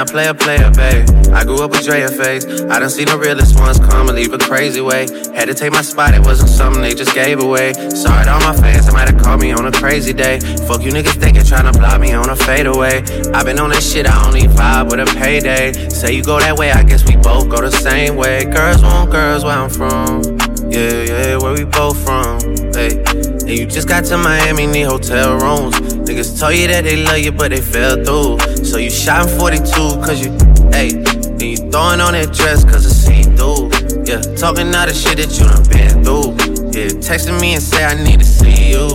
[0.00, 1.06] I play a player, babe?
[1.30, 2.46] I grew up with Drea face.
[2.72, 5.06] I done seen the realest ones come and leave a crazy way.
[5.34, 7.74] Had to take my spot, it wasn't something they just gave away.
[7.74, 10.40] Sorry to all my fans, they might have called me on a crazy day.
[10.66, 13.02] Fuck you niggas thinking trying to block me on a fadeaway.
[13.34, 15.90] i been on that shit, I only vibe with a payday.
[15.90, 18.46] Say you go that way, I guess we both go the same way.
[18.46, 20.22] Girls want girls where I'm from.
[20.70, 22.40] Yeah, yeah, where we both from.
[22.72, 25.89] Hey, and you just got to Miami, need hotel rooms.
[26.10, 28.64] Niggas told you that they love you, but they fell through.
[28.64, 29.62] So you shot in 42,
[30.02, 30.32] cause you,
[30.74, 33.70] hey, and you throwing on that dress, cause it's see through.
[34.02, 36.34] Yeah, talking all the shit that you done been through.
[36.74, 38.90] Yeah, texting me and say I need to see you.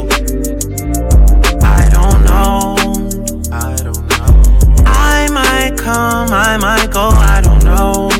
[1.64, 2.76] I don't know,
[3.48, 4.84] I don't know.
[4.84, 8.12] I might come, I might go, I don't know.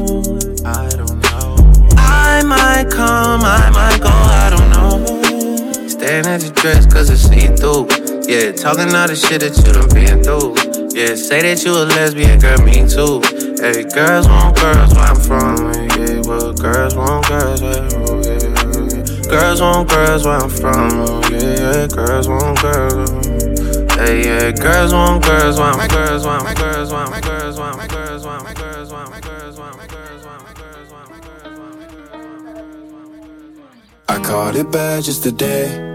[0.64, 1.60] I don't know.
[2.00, 5.88] I might come, I might go, I don't know.
[5.90, 8.05] Staring at your dress cause it's see through.
[8.28, 10.58] Yeah, talking all the shit that you done been through.
[10.98, 13.22] Yeah, say that you a lesbian, girl, me too.
[13.62, 15.54] Hey, girls want girls where I'm from.
[15.94, 19.30] Yeah, well, girls want girls where oh, yeah, yeah.
[19.30, 21.06] Girls want girls where I'm from.
[21.06, 23.14] Oh, yeah, yeah, girls want girls.
[23.94, 27.70] Hey, yeah, girls want girls where I'm girls where I'm girls where I'm girls where
[27.70, 31.54] I'm girls where I'm girls where I'm girls where I'm girls where I'm girls
[33.62, 35.95] where I caught it bad just today.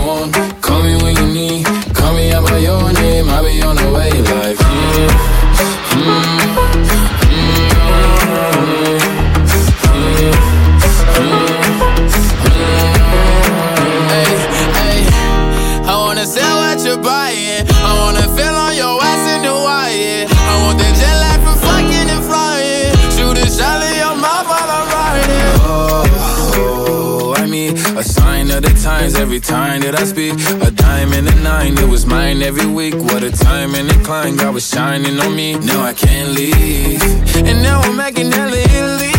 [29.21, 30.33] every time that I speak.
[30.67, 32.95] A dime and a nine, it was mine every week.
[32.95, 35.53] What a time and a climb, God was shining on me.
[35.59, 37.01] Now I can't leave.
[37.47, 39.13] And now I'm making hella Italy.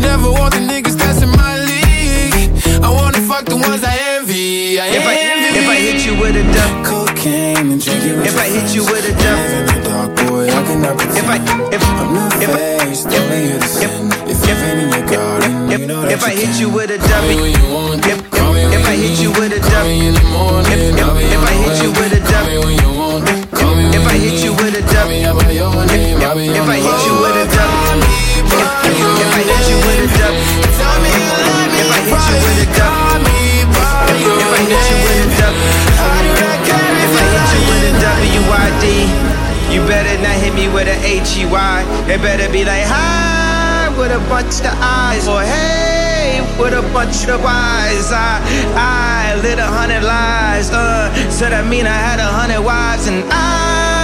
[0.00, 2.50] Never want the niggas that's in my league.
[2.82, 4.80] I wanna fuck the ones I envy.
[4.80, 5.14] I If I
[5.60, 8.82] if I hit you with a duck, Cocaine and drinking with if I hit you
[8.84, 11.18] with a duck, Live in the dark, boy, I cannot pretend.
[11.20, 11.38] if I
[11.76, 14.08] if I'm not if I faced, only here to sin.
[14.50, 16.98] If ain't in your garden, you know that if I you hit you with a
[16.98, 18.06] Call me W, when you want.
[18.06, 18.37] if
[18.98, 20.66] hit you with a dub, in the morning.
[20.74, 24.82] If, if, if I hit you with a dub, if I hit you with a
[24.90, 27.78] dub, if I hit you with a dub,
[28.26, 32.98] if I hit you with a dub, if I hit you with a dub.
[34.18, 35.30] If I hit you with
[36.98, 38.84] if I hit you with a W-I-D,
[39.74, 41.76] you better not hit me with a H-E-Y.
[42.08, 45.97] It better be like, hi, with a bunch of eyes, or hey
[46.58, 48.12] with a bunch of eyes.
[48.12, 48.40] I
[48.74, 50.70] I lit a hundred lies.
[50.70, 53.97] Uh, so that mean I had a hundred wives and I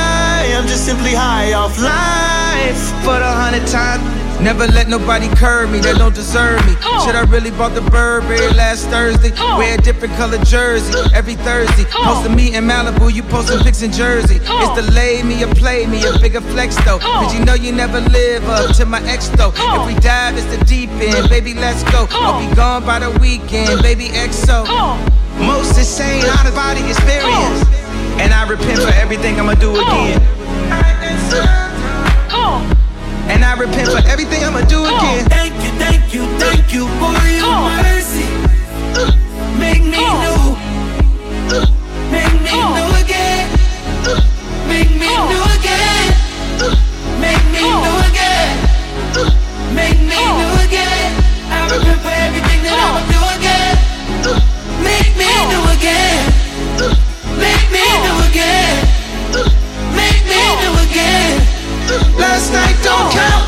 [0.54, 3.04] am just simply high off life.
[3.04, 6.74] But a hundred times Never let nobody curb me that don't deserve me.
[6.82, 7.06] Oh.
[7.06, 9.32] Should I really bought the Burberry last Thursday?
[9.38, 9.56] Oh.
[9.56, 11.86] Wear a different color jersey every Thursday.
[11.94, 12.04] Oh.
[12.04, 14.36] Posting me in Malibu, you posting pics in Jersey.
[14.42, 16.98] It's the lay me or play me, a bigger flex though.
[16.98, 19.52] Cause you know you never live up to my ex though.
[19.56, 22.06] If we dive, it's the deep end, baby, let's go.
[22.10, 24.66] I'll be gone by the weekend, baby, XO.
[25.38, 27.64] Most insane out of body experience.
[28.20, 30.43] And I repent for everything I'ma do again.
[33.26, 35.24] And I repent for everything I'ma do again.
[35.28, 38.26] Thank you, thank you, thank you for your mercy.
[39.58, 40.56] Make me new.
[42.12, 43.48] Make me new again.
[44.68, 46.14] Make me new again.
[47.20, 48.52] Make me new again.
[49.74, 51.10] Make me new again.
[51.50, 53.13] I repent for everything that I'ma do
[60.94, 61.42] again.
[62.14, 63.44] Last night don't count.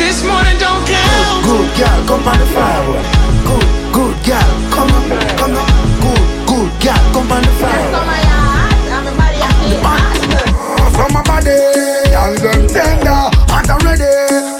[0.00, 1.44] This morning don't count.
[1.44, 3.04] Good girl, come on the firewood.
[3.44, 5.04] Good, good girl, come on,
[5.36, 5.68] come on.
[6.00, 8.08] Good, good girl, come on the firewood.
[10.96, 11.52] From my body,
[12.08, 14.08] y'all them tender and I'm ready.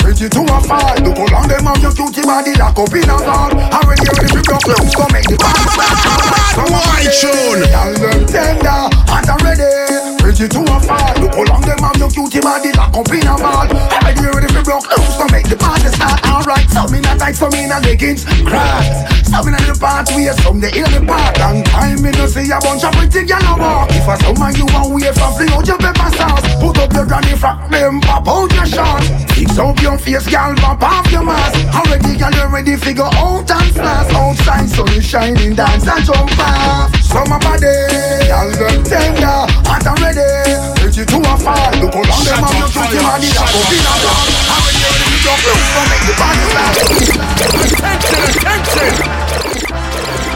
[0.05, 1.01] Pretty to a fight.
[1.01, 3.57] Look how long them have your cutie body lock up in a van.
[3.73, 5.97] Already ready to block loose, so make the body start.
[6.53, 7.09] From my body,
[7.73, 9.47] y'all them tender and I'm
[10.39, 10.49] ready.
[10.49, 11.21] Pretty to a fight.
[11.21, 13.67] Look how long them have your cutie body lock up in a ball.
[13.69, 16.21] I Already ready to block loose, so make the party start.
[16.27, 19.29] Alright, some in a tight, some in a leggings, cracks.
[19.29, 21.39] Some in the part way, some they in the park.
[21.39, 23.91] Long time me no see a bunch of pretty gyal a walk.
[23.91, 27.07] If a summer you want wait for fling out your pepper sauce, put up your
[27.07, 29.09] granny frock, them pop out your shorts.
[29.35, 31.59] Fix up your face, gyal, pop off your mask.
[31.75, 34.13] Already gyal you ready figure out and flash.
[34.13, 36.91] Outside sun is shining, dance and jump off.
[37.05, 37.77] Summer body,
[38.27, 40.25] gyal them tender, hot and ready.
[40.81, 43.85] Pretty to a fall, look how long them have your cutie body that go in
[43.85, 44.27] a block.
[44.49, 46.75] Already ready to jump loose, so make the body start.
[47.77, 48.93] Attention, attention!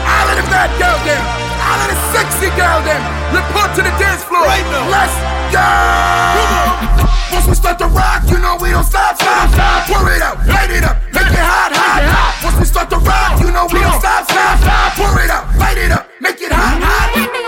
[0.05, 1.23] All of the bad girl them,
[1.65, 3.01] all of the sexy girl them,
[3.33, 4.45] report to the dance floor.
[4.45, 4.89] Right now.
[4.89, 5.67] Let's go!
[7.35, 9.87] Once we start to rock, you know we don't stop, stop, stop.
[9.87, 12.43] Pour it up, light it up, make it hot, hot.
[12.43, 14.93] Once we start to rock, you know we don't stop, stop, stop.
[14.95, 17.40] Pour it up, light it up, make it hot, hot.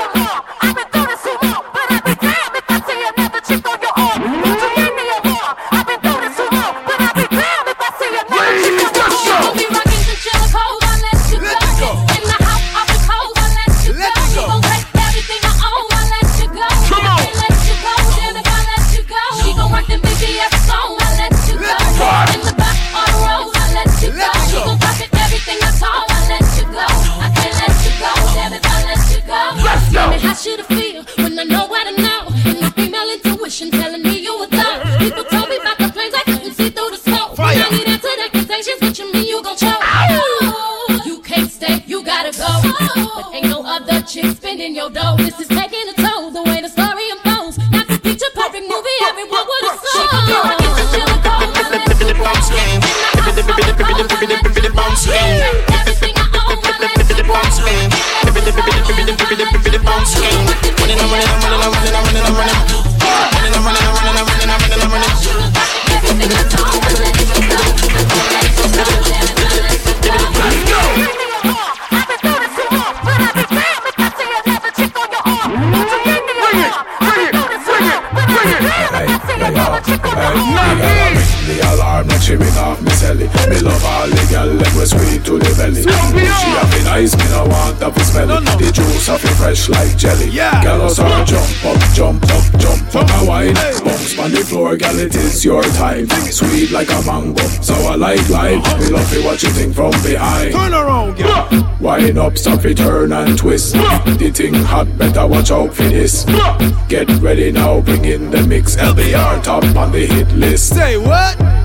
[89.03, 90.31] The juice of it fresh like jelly.
[90.31, 93.21] Gal us all jump up, jump up, jump up.
[93.21, 93.53] A wine.
[93.53, 96.07] Bounce on the floor, gal it is your time.
[96.31, 98.63] Sweet like a mango, so I like life.
[98.63, 98.79] Uh-huh.
[98.79, 101.77] Me love it what you think from behind Turn around, gal.
[101.81, 103.75] Wind up, stop it, turn and twist.
[103.75, 104.15] Uh.
[104.15, 106.23] The thing hot, better watch out for this.
[106.25, 106.85] Uh.
[106.87, 108.77] Get ready now, bring in the mix.
[108.77, 110.69] LBR top on the hit list.
[110.69, 111.62] Say what?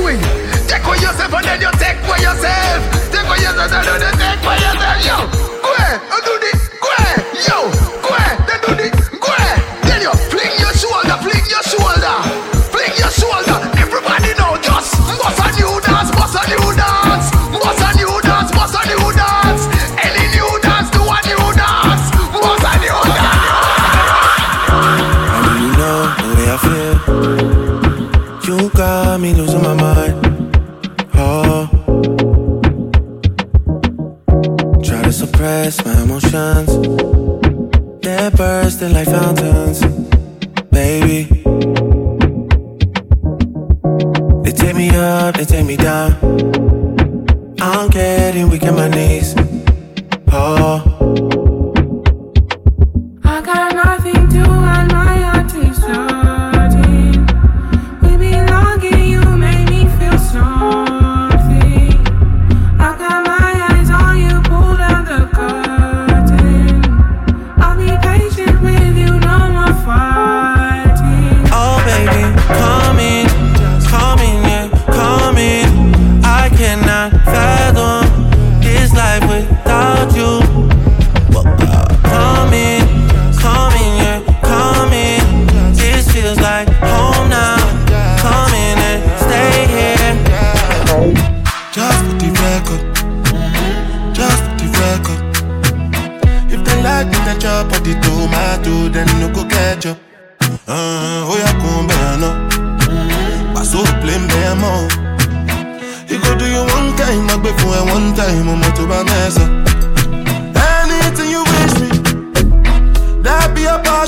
[0.00, 0.20] swing.
[0.66, 2.80] Take away yourself and then you take away yourself.
[3.12, 5.34] Take away yourself and then you take away yourself.
[5.34, 5.39] Yo.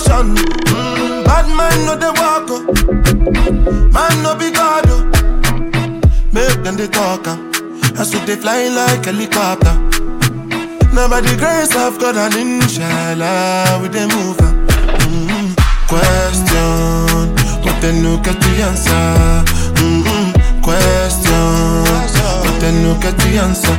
[0.03, 0.35] caution.
[0.35, 2.63] Mm, bad man no they walk up.
[3.93, 4.85] Man no be God.
[4.89, 5.03] Oh.
[6.33, 7.27] Make them they talk.
[7.27, 9.75] I so they fly like helicopter.
[10.95, 14.55] Now by the grace of God and inshallah we they move up.
[15.09, 15.55] Mm,
[15.89, 17.35] question,
[17.65, 19.45] but they no get the answer.
[19.81, 20.33] Mm,
[20.63, 21.85] question,
[22.45, 23.77] but they no get the answer.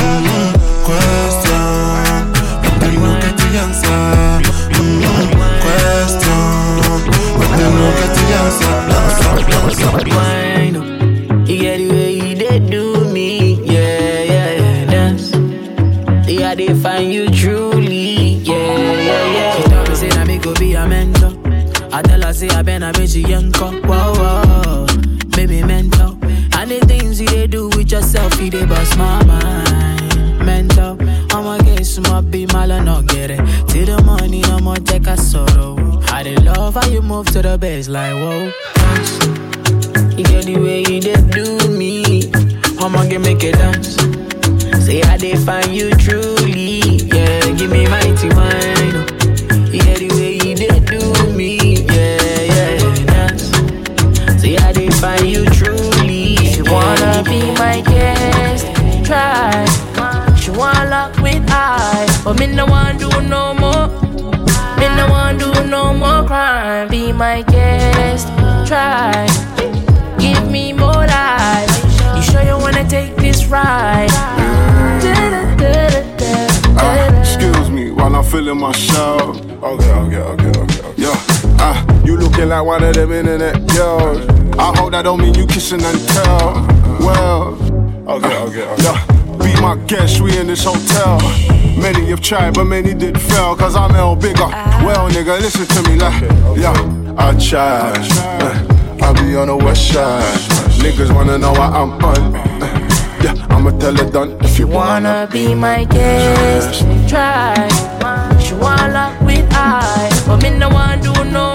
[0.00, 0.52] Mm,
[0.84, 2.32] question,
[2.62, 4.04] but they no get the answer.
[4.74, 5.33] Mm,
[5.64, 6.40] Question,
[7.38, 8.74] but then no get the answer.
[11.48, 12.34] You get the way you
[12.70, 13.54] do me.
[13.64, 14.22] Yeah,
[16.28, 18.34] yeah, they find you truly.
[18.44, 18.76] Yeah,
[19.08, 20.24] yeah, yeah.
[20.24, 21.32] Me go be a mentor.
[21.92, 22.92] I tell her say I been a.
[25.36, 26.16] Baby mentor.
[26.56, 30.38] And the things they do with yourself, you they bust my mind.
[30.44, 30.96] Mental.
[32.14, 33.40] Up, be mal and not get it.
[33.66, 36.00] Till the money, I'ma take a sorrow.
[36.12, 38.52] I they love how you move to the bass like whoa.
[40.16, 42.30] You get the way you did do me.
[42.78, 43.96] I'ma get make it dance.
[44.86, 47.02] Say I they find you truly.
[47.10, 48.94] Yeah, give me mighty wine.
[49.74, 51.00] You get the way you did do
[51.36, 51.82] me.
[51.82, 53.50] Yeah, yeah, dance.
[54.40, 56.34] Say I they find you truly.
[56.38, 58.66] If you wanna be my guest,
[59.04, 59.73] try.
[60.56, 63.88] Wanna lock with I, but me no want do no more.
[64.78, 66.88] Me no want do no more crime.
[66.88, 68.28] Be my guest,
[68.68, 69.26] try.
[70.18, 71.70] Give me more life.
[72.16, 74.08] You sure you wanna take this ride?
[76.76, 79.34] Ah, excuse me while I'm feeling my show.
[79.62, 80.60] Okay, okay, okay, okay.
[80.60, 80.94] okay.
[80.96, 81.14] Yeah,
[81.58, 84.26] ah, you looking like one of them internet girls.
[84.58, 86.52] I hope that don't mean you kissing and tell.
[87.00, 87.54] Well,
[88.08, 88.82] okay, okay, okay.
[88.82, 91.18] Yeah, be my guest, we in this hotel.
[91.76, 94.48] Many have tried, but many did fail, cause I'm L bigger.
[94.86, 96.22] Well, nigga, listen to me, like,
[96.56, 96.72] yeah,
[97.18, 98.08] I tried.
[98.42, 100.22] Uh, I be on the west side.
[100.80, 102.34] Niggas wanna know why I'm on.
[102.36, 105.28] Uh, yeah, I'ma tell her done if you wanna.
[105.30, 107.68] Be my guest, try.
[108.40, 111.53] She wanna with I, but me no want do no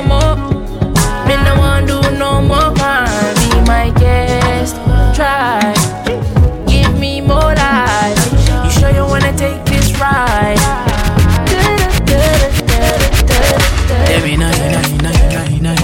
[15.60, 15.76] inna.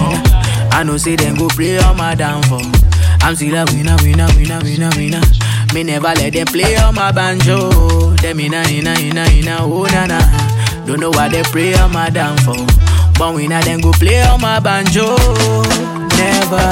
[0.72, 2.62] I know say them go play on my downfall.
[3.22, 5.22] I'm still a winner, winner, winner, winner, winner.
[5.74, 7.70] Me never let them play on my banjo.
[8.22, 10.20] Them inna, inna, inna, inna, oh na na.
[10.86, 12.66] Don't know why they play on my downfall.
[13.18, 15.16] But when I then go play on my banjo.
[16.16, 16.66] Never.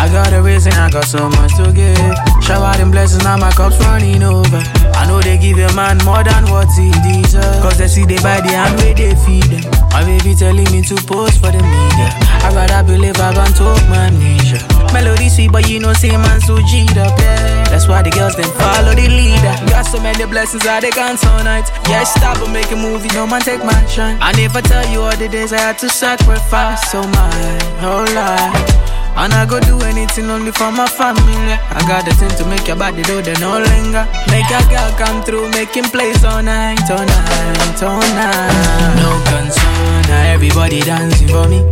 [0.00, 2.42] I got a reason, I got so much to give.
[2.42, 4.77] Shower them blessings, now my cup's running over.
[5.18, 7.58] I they give a man more than what he deserves.
[7.58, 9.66] Cause they see they buy the hand where they feed them.
[9.90, 12.08] My baby telling me to post for the media.
[12.46, 14.62] I rather believe I can talk my amnesia.
[14.92, 17.64] Melody sweet, but you know, say man so G'd up, yeah.
[17.66, 19.54] That's why the girls then follow the leader.
[19.66, 21.66] Got so many blessings that they can't all night.
[21.88, 24.18] Yeah, stop and make a movie, no man take my shine.
[24.20, 28.97] I never tell you all the days I had to sacrifice so my whole life.
[29.18, 31.34] And I go do anything only for my family.
[31.74, 34.06] I got the thing to make your body do the no linger.
[34.30, 38.94] Make a girl come through, making plays all night, all night, all night.
[38.94, 41.66] No concern, now everybody dancing for me.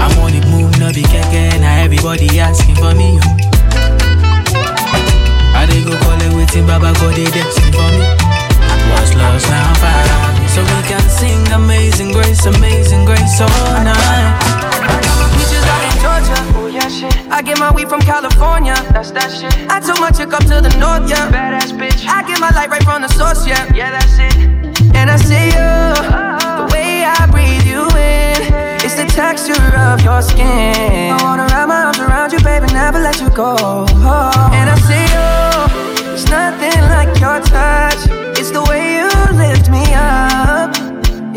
[0.00, 3.20] I'm on the move, no be keke, now everybody asking for me.
[5.52, 8.08] I they go call it waiting, Baba go they dancing for me.
[8.96, 14.57] What's lost now found, so we can sing Amazing Grace, Amazing Grace all night.
[16.98, 17.14] Shit.
[17.30, 18.74] I get my weed from California.
[18.90, 19.54] That's that shit.
[19.70, 21.30] I took my chick up to the north, yeah.
[21.30, 22.06] Badass bitch.
[22.06, 23.62] I get my light right from the source, yeah.
[23.72, 24.34] Yeah, that's it.
[24.98, 25.74] And I see you,
[26.60, 28.38] the way I breathe you in.
[28.84, 31.12] It's the texture of your skin.
[31.14, 33.86] I wanna wrap my arms around you, baby, never let you go.
[34.58, 38.00] And I see you, it's nothing like your touch.
[38.38, 39.57] It's the way you up.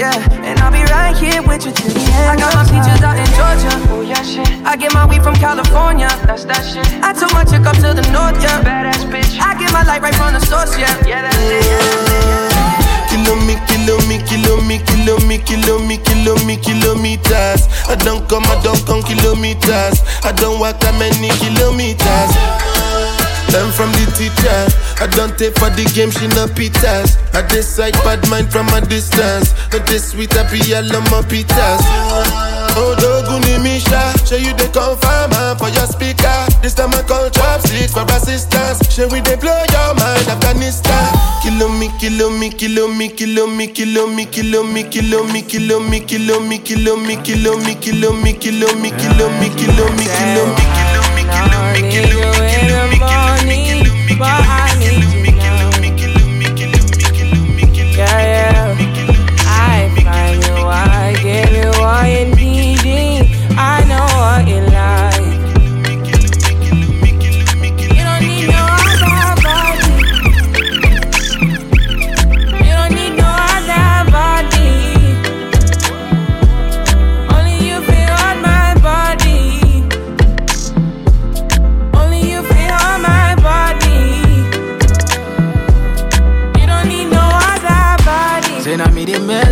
[0.01, 2.25] Yeah, and I'll be right here with you till the end.
[2.25, 3.69] I got my peaches out in Georgia.
[3.93, 4.49] Oh yeah, shit.
[4.65, 6.09] I get my weed from California.
[6.25, 6.81] That's that shit.
[7.05, 8.65] I took my chick up to the north, yeah.
[8.65, 9.37] Badass bitch.
[9.37, 10.89] I get my light right from the source, yeah.
[11.05, 11.53] Yeah, that's it.
[11.53, 13.13] Yeah, that's it.
[13.13, 17.69] Kilo me, kilo me, kilo me, kilo me, kilo me, kilo me, kilometers.
[17.85, 20.01] I don't come, I don't come kilometers.
[20.25, 22.70] I don't walk that many kilometers.
[23.51, 24.59] Learn from the teacher.
[25.03, 27.19] I don't take for the game, she no pitas.
[27.35, 29.53] I decide bad mind from a distance.
[29.71, 31.83] But this sweet, I be all on my pitas.
[32.79, 36.31] Oh, Doguni Misha, show you the confirm for your speaker.
[36.61, 38.79] This time I call trap chopsticks for assistance.
[38.87, 41.11] Show we they blow your mind, Afghanistan.
[41.43, 45.83] Kilo me, kilo me, kilo me, kilo me, kilo me, kilo me, kilo me, kilo
[45.83, 48.91] me, kilo me, kilo me, kilo me, kilo me, kilo me, kilo me, kilo me,
[48.91, 50.90] kilo me, kilo me, kilo me,
[51.31, 52.21] Need you
[52.55, 54.70] in the morning, but I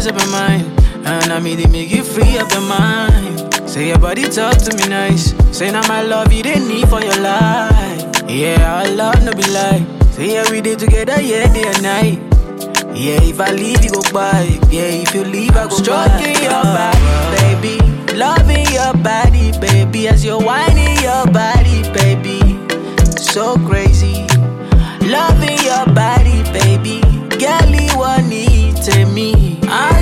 [0.09, 0.65] up your mind,
[1.05, 3.53] and now me they make you free up your mind.
[3.69, 5.33] Say your body talk to me nice.
[5.55, 8.23] Say now my love you they need for your life.
[8.27, 9.85] Yeah, our love no be lie.
[10.11, 12.19] Say yeah we day together, yeah day and night.
[12.97, 14.43] Yeah, if I leave you go by.
[14.69, 16.41] Yeah, if you leave I go Stroking by.
[16.41, 18.15] your body, baby.
[18.17, 20.07] Loving your body, baby.
[20.07, 22.39] As you're whining your body, baby.
[23.15, 24.25] So crazy.
[25.05, 27.01] Loving your body, baby.
[27.37, 28.49] Girl, you want me.
[29.71, 29.98] I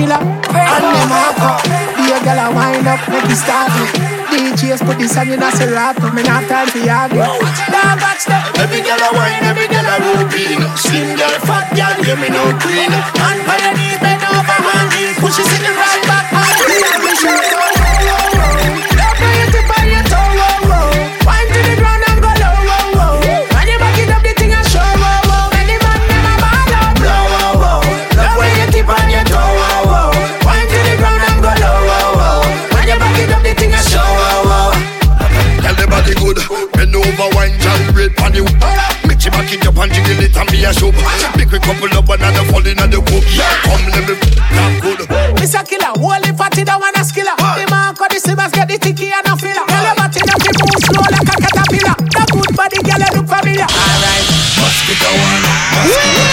[0.00, 1.52] And them a go
[1.96, 3.70] Be a girl a wind up, make it start
[4.32, 8.24] DJs put this on you, that's a rap Me not time for argue Now watch
[8.26, 10.62] that Every girl a wine, every girl a routine.
[10.78, 12.94] Slim girl, fat girl, give me no green.
[12.94, 14.58] And by your knees, bend over
[14.94, 16.30] lean Push it in the right back.
[16.30, 16.92] And let
[36.74, 38.44] Bend over, wine, gyrate on you.
[39.06, 40.92] Make you back it up and jiggle it and be a show.
[41.36, 43.24] Make we couple up another fall in the coop.
[43.66, 44.14] Come let me
[44.52, 45.00] that good.
[45.38, 47.36] Miss a killer, holy fatty down and a skiller.
[47.36, 49.62] The man cut the simmers, get the ticky and a filler.
[49.62, 51.96] Your body up, it move slow like a caterpillar.
[51.98, 53.68] The good body, girl, look familiar.
[53.68, 54.26] Alright.
[54.58, 56.31] Mosquito one,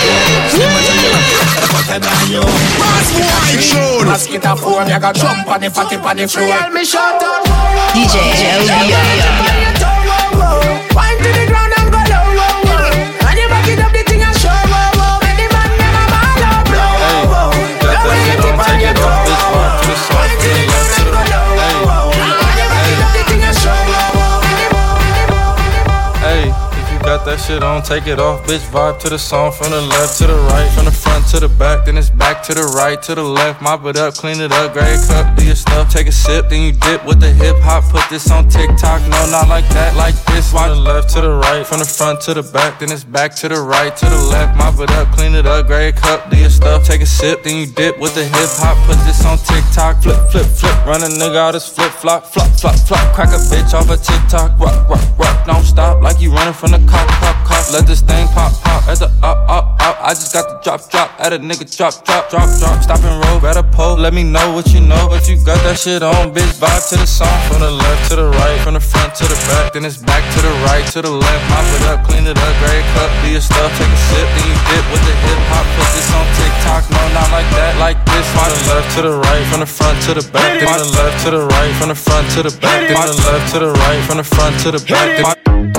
[1.89, 2.05] mosquito
[4.05, 6.47] Mosquito four, me I got jump on the fatty on the floor.
[6.47, 7.43] Girl, me shut down.
[7.93, 8.19] DJ
[9.41, 10.68] Wind
[27.89, 28.45] take it off.
[28.45, 31.39] Bitch, vibe to the song from the left to the right, from the front to
[31.39, 33.63] the back, then it's back to the right to the left.
[33.63, 36.61] Mop it up, clean it up, grab cup, do your stuff, take a sip, then
[36.61, 37.83] you dip with the hip hop.
[37.89, 40.51] Put this on TikTok, no, not like that, like this.
[40.51, 43.33] From the left to the right, from the front to the back, then it's back
[43.41, 44.55] to the right to the left.
[44.55, 47.57] Mop it up, clean it up, grab cup, do your stuff, take a sip, then
[47.57, 48.77] you dip with the hip hop.
[48.85, 52.49] Put this on TikTok, flip, flip, flip, run a nigga out his flip flop, flop,
[52.53, 56.29] flop, flop, crack a bitch off a TikTok, rock, rock, rock, don't stop like you
[56.31, 57.78] running from the cop, cop, cop.
[57.79, 59.95] Let this thing pop, pop at the up, up, up.
[60.03, 62.75] I just got the drop, drop at a nigga drop, drop, drop, drop.
[62.83, 65.07] Stop and roll, grab a pole, let me know what you know.
[65.07, 66.59] But you got that shit on, bitch.
[66.59, 69.39] Vibe to the song from the left to the right, from the front to the
[69.47, 71.43] back, then it's back to the right to the left.
[71.47, 74.43] Mop it up, clean it up, grab cup, do your stuff, take a sip, then
[74.43, 75.63] you dip with the hip hop.
[75.79, 78.27] Put this on TikTok, no, not like that, like this.
[78.35, 81.23] From the left to the right, from the front to the back, then the left
[81.23, 84.03] to the right, from the front to the back, then the left to the right,
[84.03, 85.78] from the front to the back.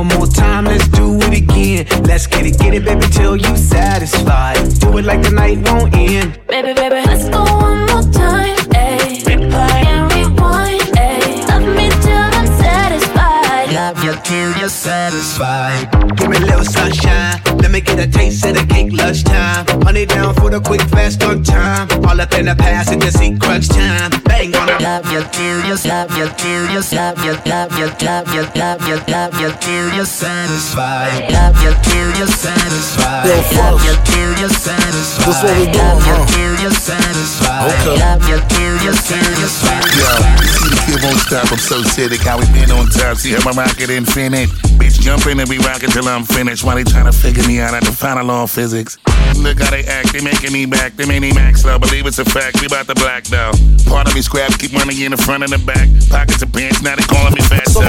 [0.00, 1.84] One more time, let's do it again.
[2.04, 4.56] Let's get it, get it, baby, till you satisfied.
[4.80, 6.40] Do it like the night won't end.
[6.48, 8.56] Baby, baby, let's go one more time.
[8.72, 9.20] Ayy.
[9.28, 10.80] Replay and rewind.
[10.96, 11.46] Ayy.
[11.48, 13.74] Love me till I'm satisfied.
[13.74, 15.92] Love you till you're satisfied.
[16.16, 17.38] Give me a little sunshine.
[17.58, 19.66] Let me get a taste of the cake lunchtime.
[19.82, 21.88] Honey down for the quick, fast on time.
[22.06, 24.19] All up in the past and just see crunch time.
[24.40, 24.80] On it.
[24.80, 28.80] Love you till you, love you till you, love you, love you, love you, love
[28.88, 31.28] you, love you till you're satisfied.
[31.28, 33.28] Love you till you're satisfied.
[33.28, 35.28] Love you till you're satisfied.
[35.28, 36.24] This what we doing, you huh?
[36.32, 37.68] till you're satisfied.
[37.68, 38.00] Okay.
[38.00, 39.84] Love you till you're satisfied.
[39.92, 40.08] Yo,
[40.40, 41.52] you see the kid won't stop.
[41.52, 42.16] I'm so sick.
[42.24, 43.18] How we been on top?
[43.20, 44.48] See how my rocket in infinite.
[44.80, 46.64] Bitch, jump in and be rockin' till I'm finished.
[46.64, 48.96] While they tryna figure me out at the final law of physics.
[49.36, 50.96] Look how they act, they making me back.
[50.96, 52.60] They made me max up, believe it's a fact.
[52.60, 53.52] We bout to black though.
[53.86, 55.88] Part of me scrap, keep money in the front and the back.
[56.08, 57.68] Pockets of pants, now they calling me fat.
[57.68, 57.80] So,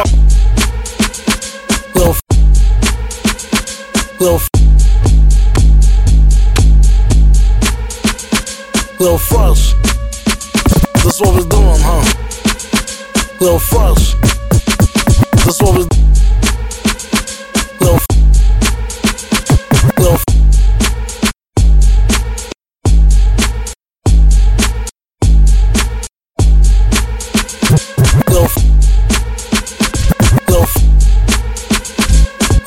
[1.94, 2.16] Little,
[4.20, 4.42] little,
[9.00, 9.74] little fresh.
[11.04, 12.06] That's what we're doing, huh?
[13.40, 14.16] Little fresh.
[15.46, 15.88] That's what we're.
[17.82, 18.00] Little.
[20.00, 20.41] Little,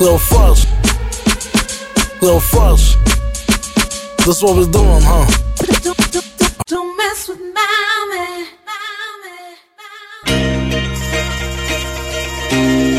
[0.05, 0.65] little fresh.
[2.21, 2.95] Little fresh.
[4.23, 5.25] That's what we're doing, huh?
[5.81, 8.45] Don't don't, don't mess with mommy.
[12.51, 12.94] Don't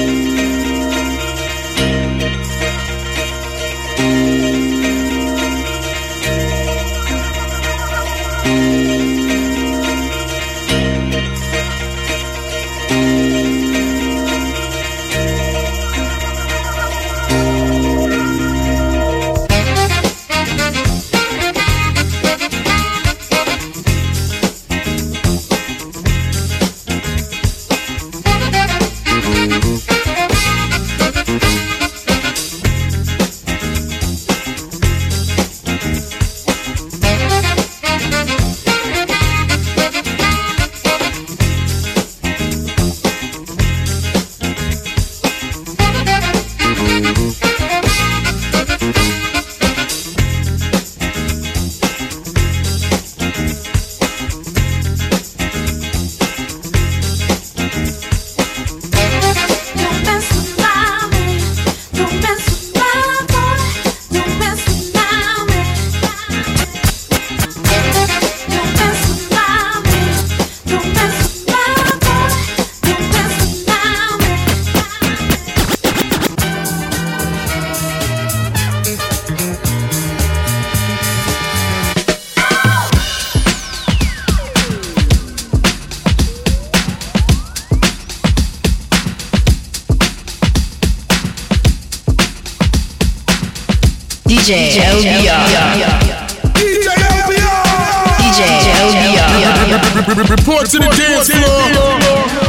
[100.15, 102.46] Report to the dance floor.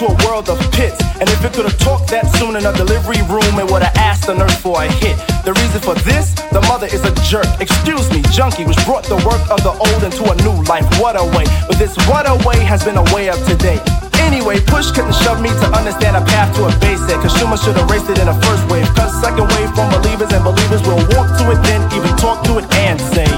[0.00, 0.96] Into a world of pits.
[1.20, 3.96] And if it could have talked that soon in a delivery room, it would have
[3.96, 5.16] asked the nurse for a hit.
[5.44, 7.48] The reason for this, the mother is a jerk.
[7.60, 10.86] Excuse me, junkie, which brought the work of the old into a new life.
[11.00, 11.44] What a way.
[11.68, 13.76] But this what a way has been a way of today.
[14.24, 17.20] Anyway, push couldn't shove me to understand a path to a basic.
[17.20, 18.88] Consumers should have raced it in the first wave.
[18.96, 22.56] Cause second wave from believers and believers will walk to it, then even talk to
[22.56, 23.28] it and say.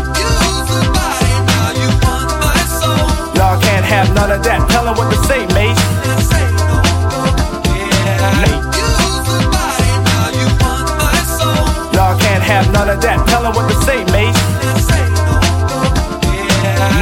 [3.34, 4.62] Y'all can't have none of that.
[4.70, 5.91] Tell Tell 'em what to say, mate.
[12.52, 13.18] Have none of that.
[13.28, 14.36] Tell 'em what to say, mate.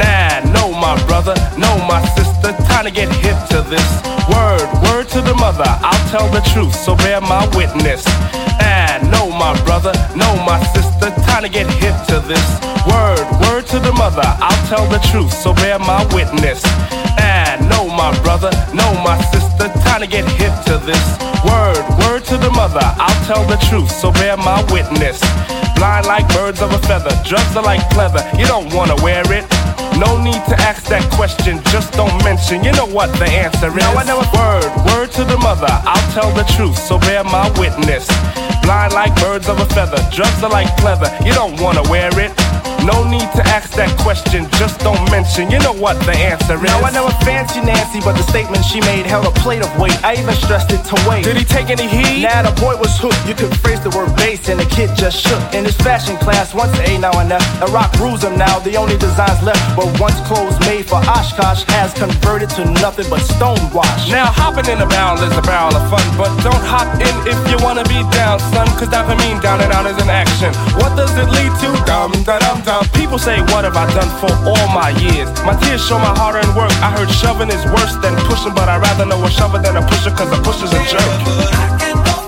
[0.01, 2.53] Nah, no, my brother, no, my sister.
[2.69, 3.89] Time to get hip to this.
[4.33, 5.69] Word, word to the mother.
[5.89, 8.03] I'll tell the truth, so bear my witness.
[8.61, 11.07] Ah, no, my brother, no, my sister.
[11.27, 12.47] Time to get hip to this.
[12.87, 14.27] Word, word to the mother.
[14.47, 16.61] I'll tell the truth, so bear my witness.
[18.01, 19.69] My brother, no, my sister.
[19.85, 21.05] Time to get hip to this.
[21.45, 22.81] Word, word to the mother.
[22.97, 25.21] I'll tell the truth, so bear my witness.
[25.77, 28.25] Blind like birds of a feather, drugs are like pleather.
[28.39, 29.45] You don't wanna wear it.
[30.01, 32.63] No need to ask that question, just don't mention.
[32.63, 33.75] You know what the answer is.
[33.75, 35.69] Now I know a word, word to the mother.
[35.69, 38.07] I'll tell the truth, so bear my witness.
[38.65, 41.13] Blind like birds of a feather, drugs are like pleather.
[41.23, 42.33] You don't wanna wear it.
[42.85, 45.51] No need to ask that question, just don't mention.
[45.51, 46.65] You know what the answer is.
[46.65, 49.97] Now I never fancy Nancy, but the statement she made held a plate of weight.
[50.03, 51.23] I even stressed it to wait.
[51.23, 52.25] Did he take any heat?
[52.25, 53.21] Nah, the boy was hooked.
[53.29, 55.41] You could phrase the word base, and the kid just shook.
[55.53, 57.45] In his fashion class, once A now and F.
[57.59, 58.57] The rock rules him now.
[58.59, 63.21] The only designs left were once clothes made for Oshkosh has converted to nothing but
[63.21, 64.09] stonewash.
[64.09, 67.37] Now hopping in a barrel is a barrel of fun, but don't hop in if
[67.45, 68.65] you wanna be down, son.
[68.79, 70.53] Cause that mean down and out is an action.
[70.81, 71.69] What does it lead to?
[71.85, 72.70] Dum da dum dum.
[72.93, 75.27] People say, What have I done for all my years?
[75.43, 76.71] My tears show my hard earned work.
[76.79, 79.81] I heard shoving is worse than pushing, but I'd rather know a shover than a
[79.81, 82.20] pusher, cause a pusher's a jerk.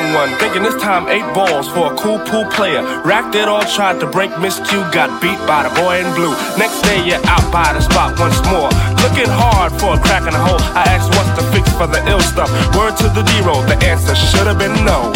[0.00, 2.82] Young one, thinking this time eight balls for a cool pool player.
[3.04, 6.32] Racked it all, tried to break Miss Q, got beat by the boy in blue.
[6.56, 8.70] Next day you're out by the spot once more,
[9.04, 10.60] looking hard for a crack in the hole.
[10.76, 12.50] I asked what's the fix for the ill stuff.
[12.76, 15.12] Word to the D roll, the answer should have been no.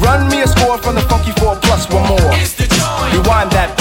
[0.00, 2.32] Run me a score from the Funky 4 plus one more.
[3.12, 3.77] Rewind that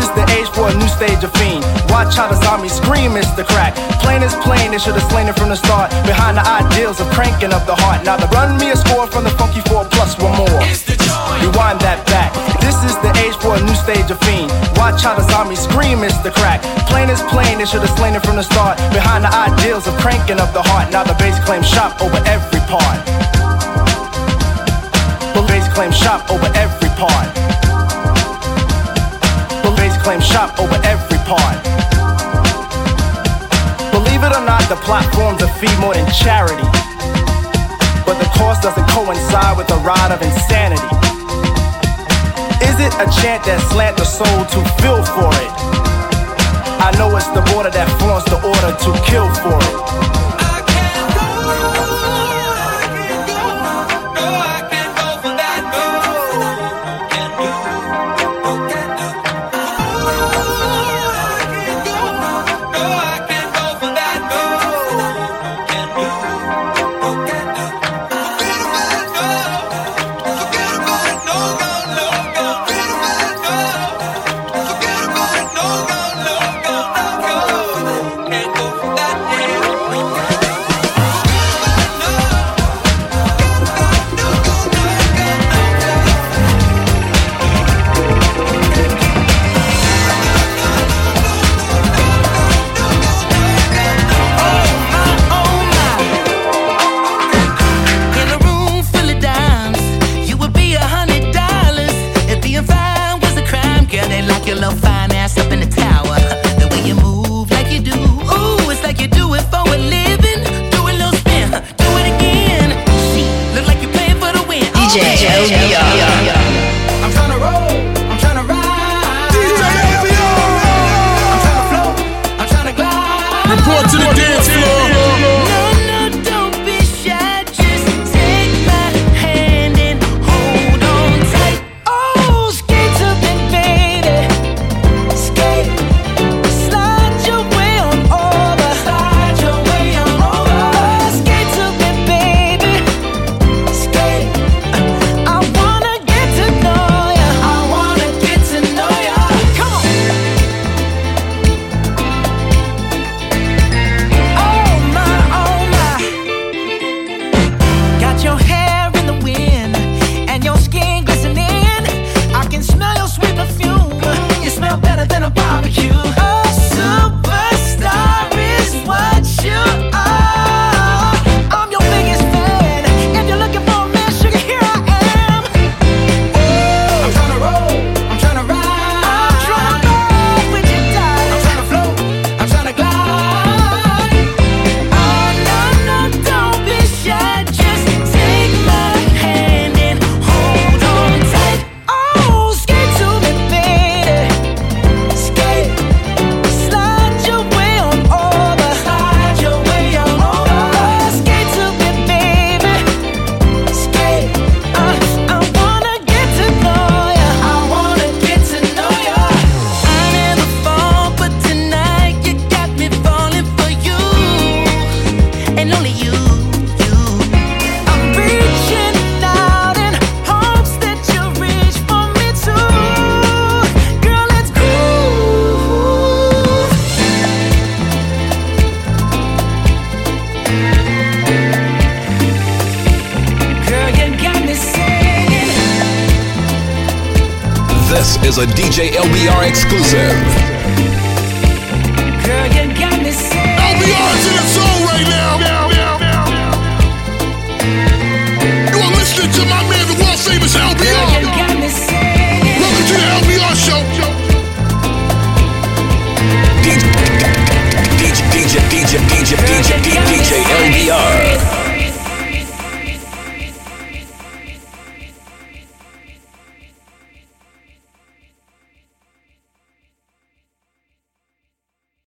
[0.00, 1.60] is the age for a new stage of fiend.
[1.92, 3.76] Watch how the zombies scream, it's the crack.
[4.00, 5.92] Plain is plain, they should have slain it from the start.
[6.08, 8.04] Behind the ideals of cranking up the heart.
[8.04, 10.60] Now the run me a score from the Funky 4 plus one more.
[11.44, 12.32] Rewind that back.
[12.64, 14.48] This is the age for a new stage of fiend.
[14.80, 16.64] Watch how the zombies scream, it's the crack.
[16.88, 18.80] Plain is plain, they should have slain it from the start.
[18.96, 20.90] Behind the ideals of cranking up the heart.
[20.90, 23.00] Now the bass claim shop over every part.
[25.36, 27.59] The bass claim shop over every part.
[30.10, 31.62] Claim shop over every part.
[33.94, 36.66] Believe it or not, the platform's a fee more than charity.
[38.02, 40.82] But the cost doesn't coincide with the ride of insanity.
[42.58, 45.52] Is it a chant that slant the soul to feel for it?
[46.82, 50.29] I know it's the border that flaunts the order to kill for it.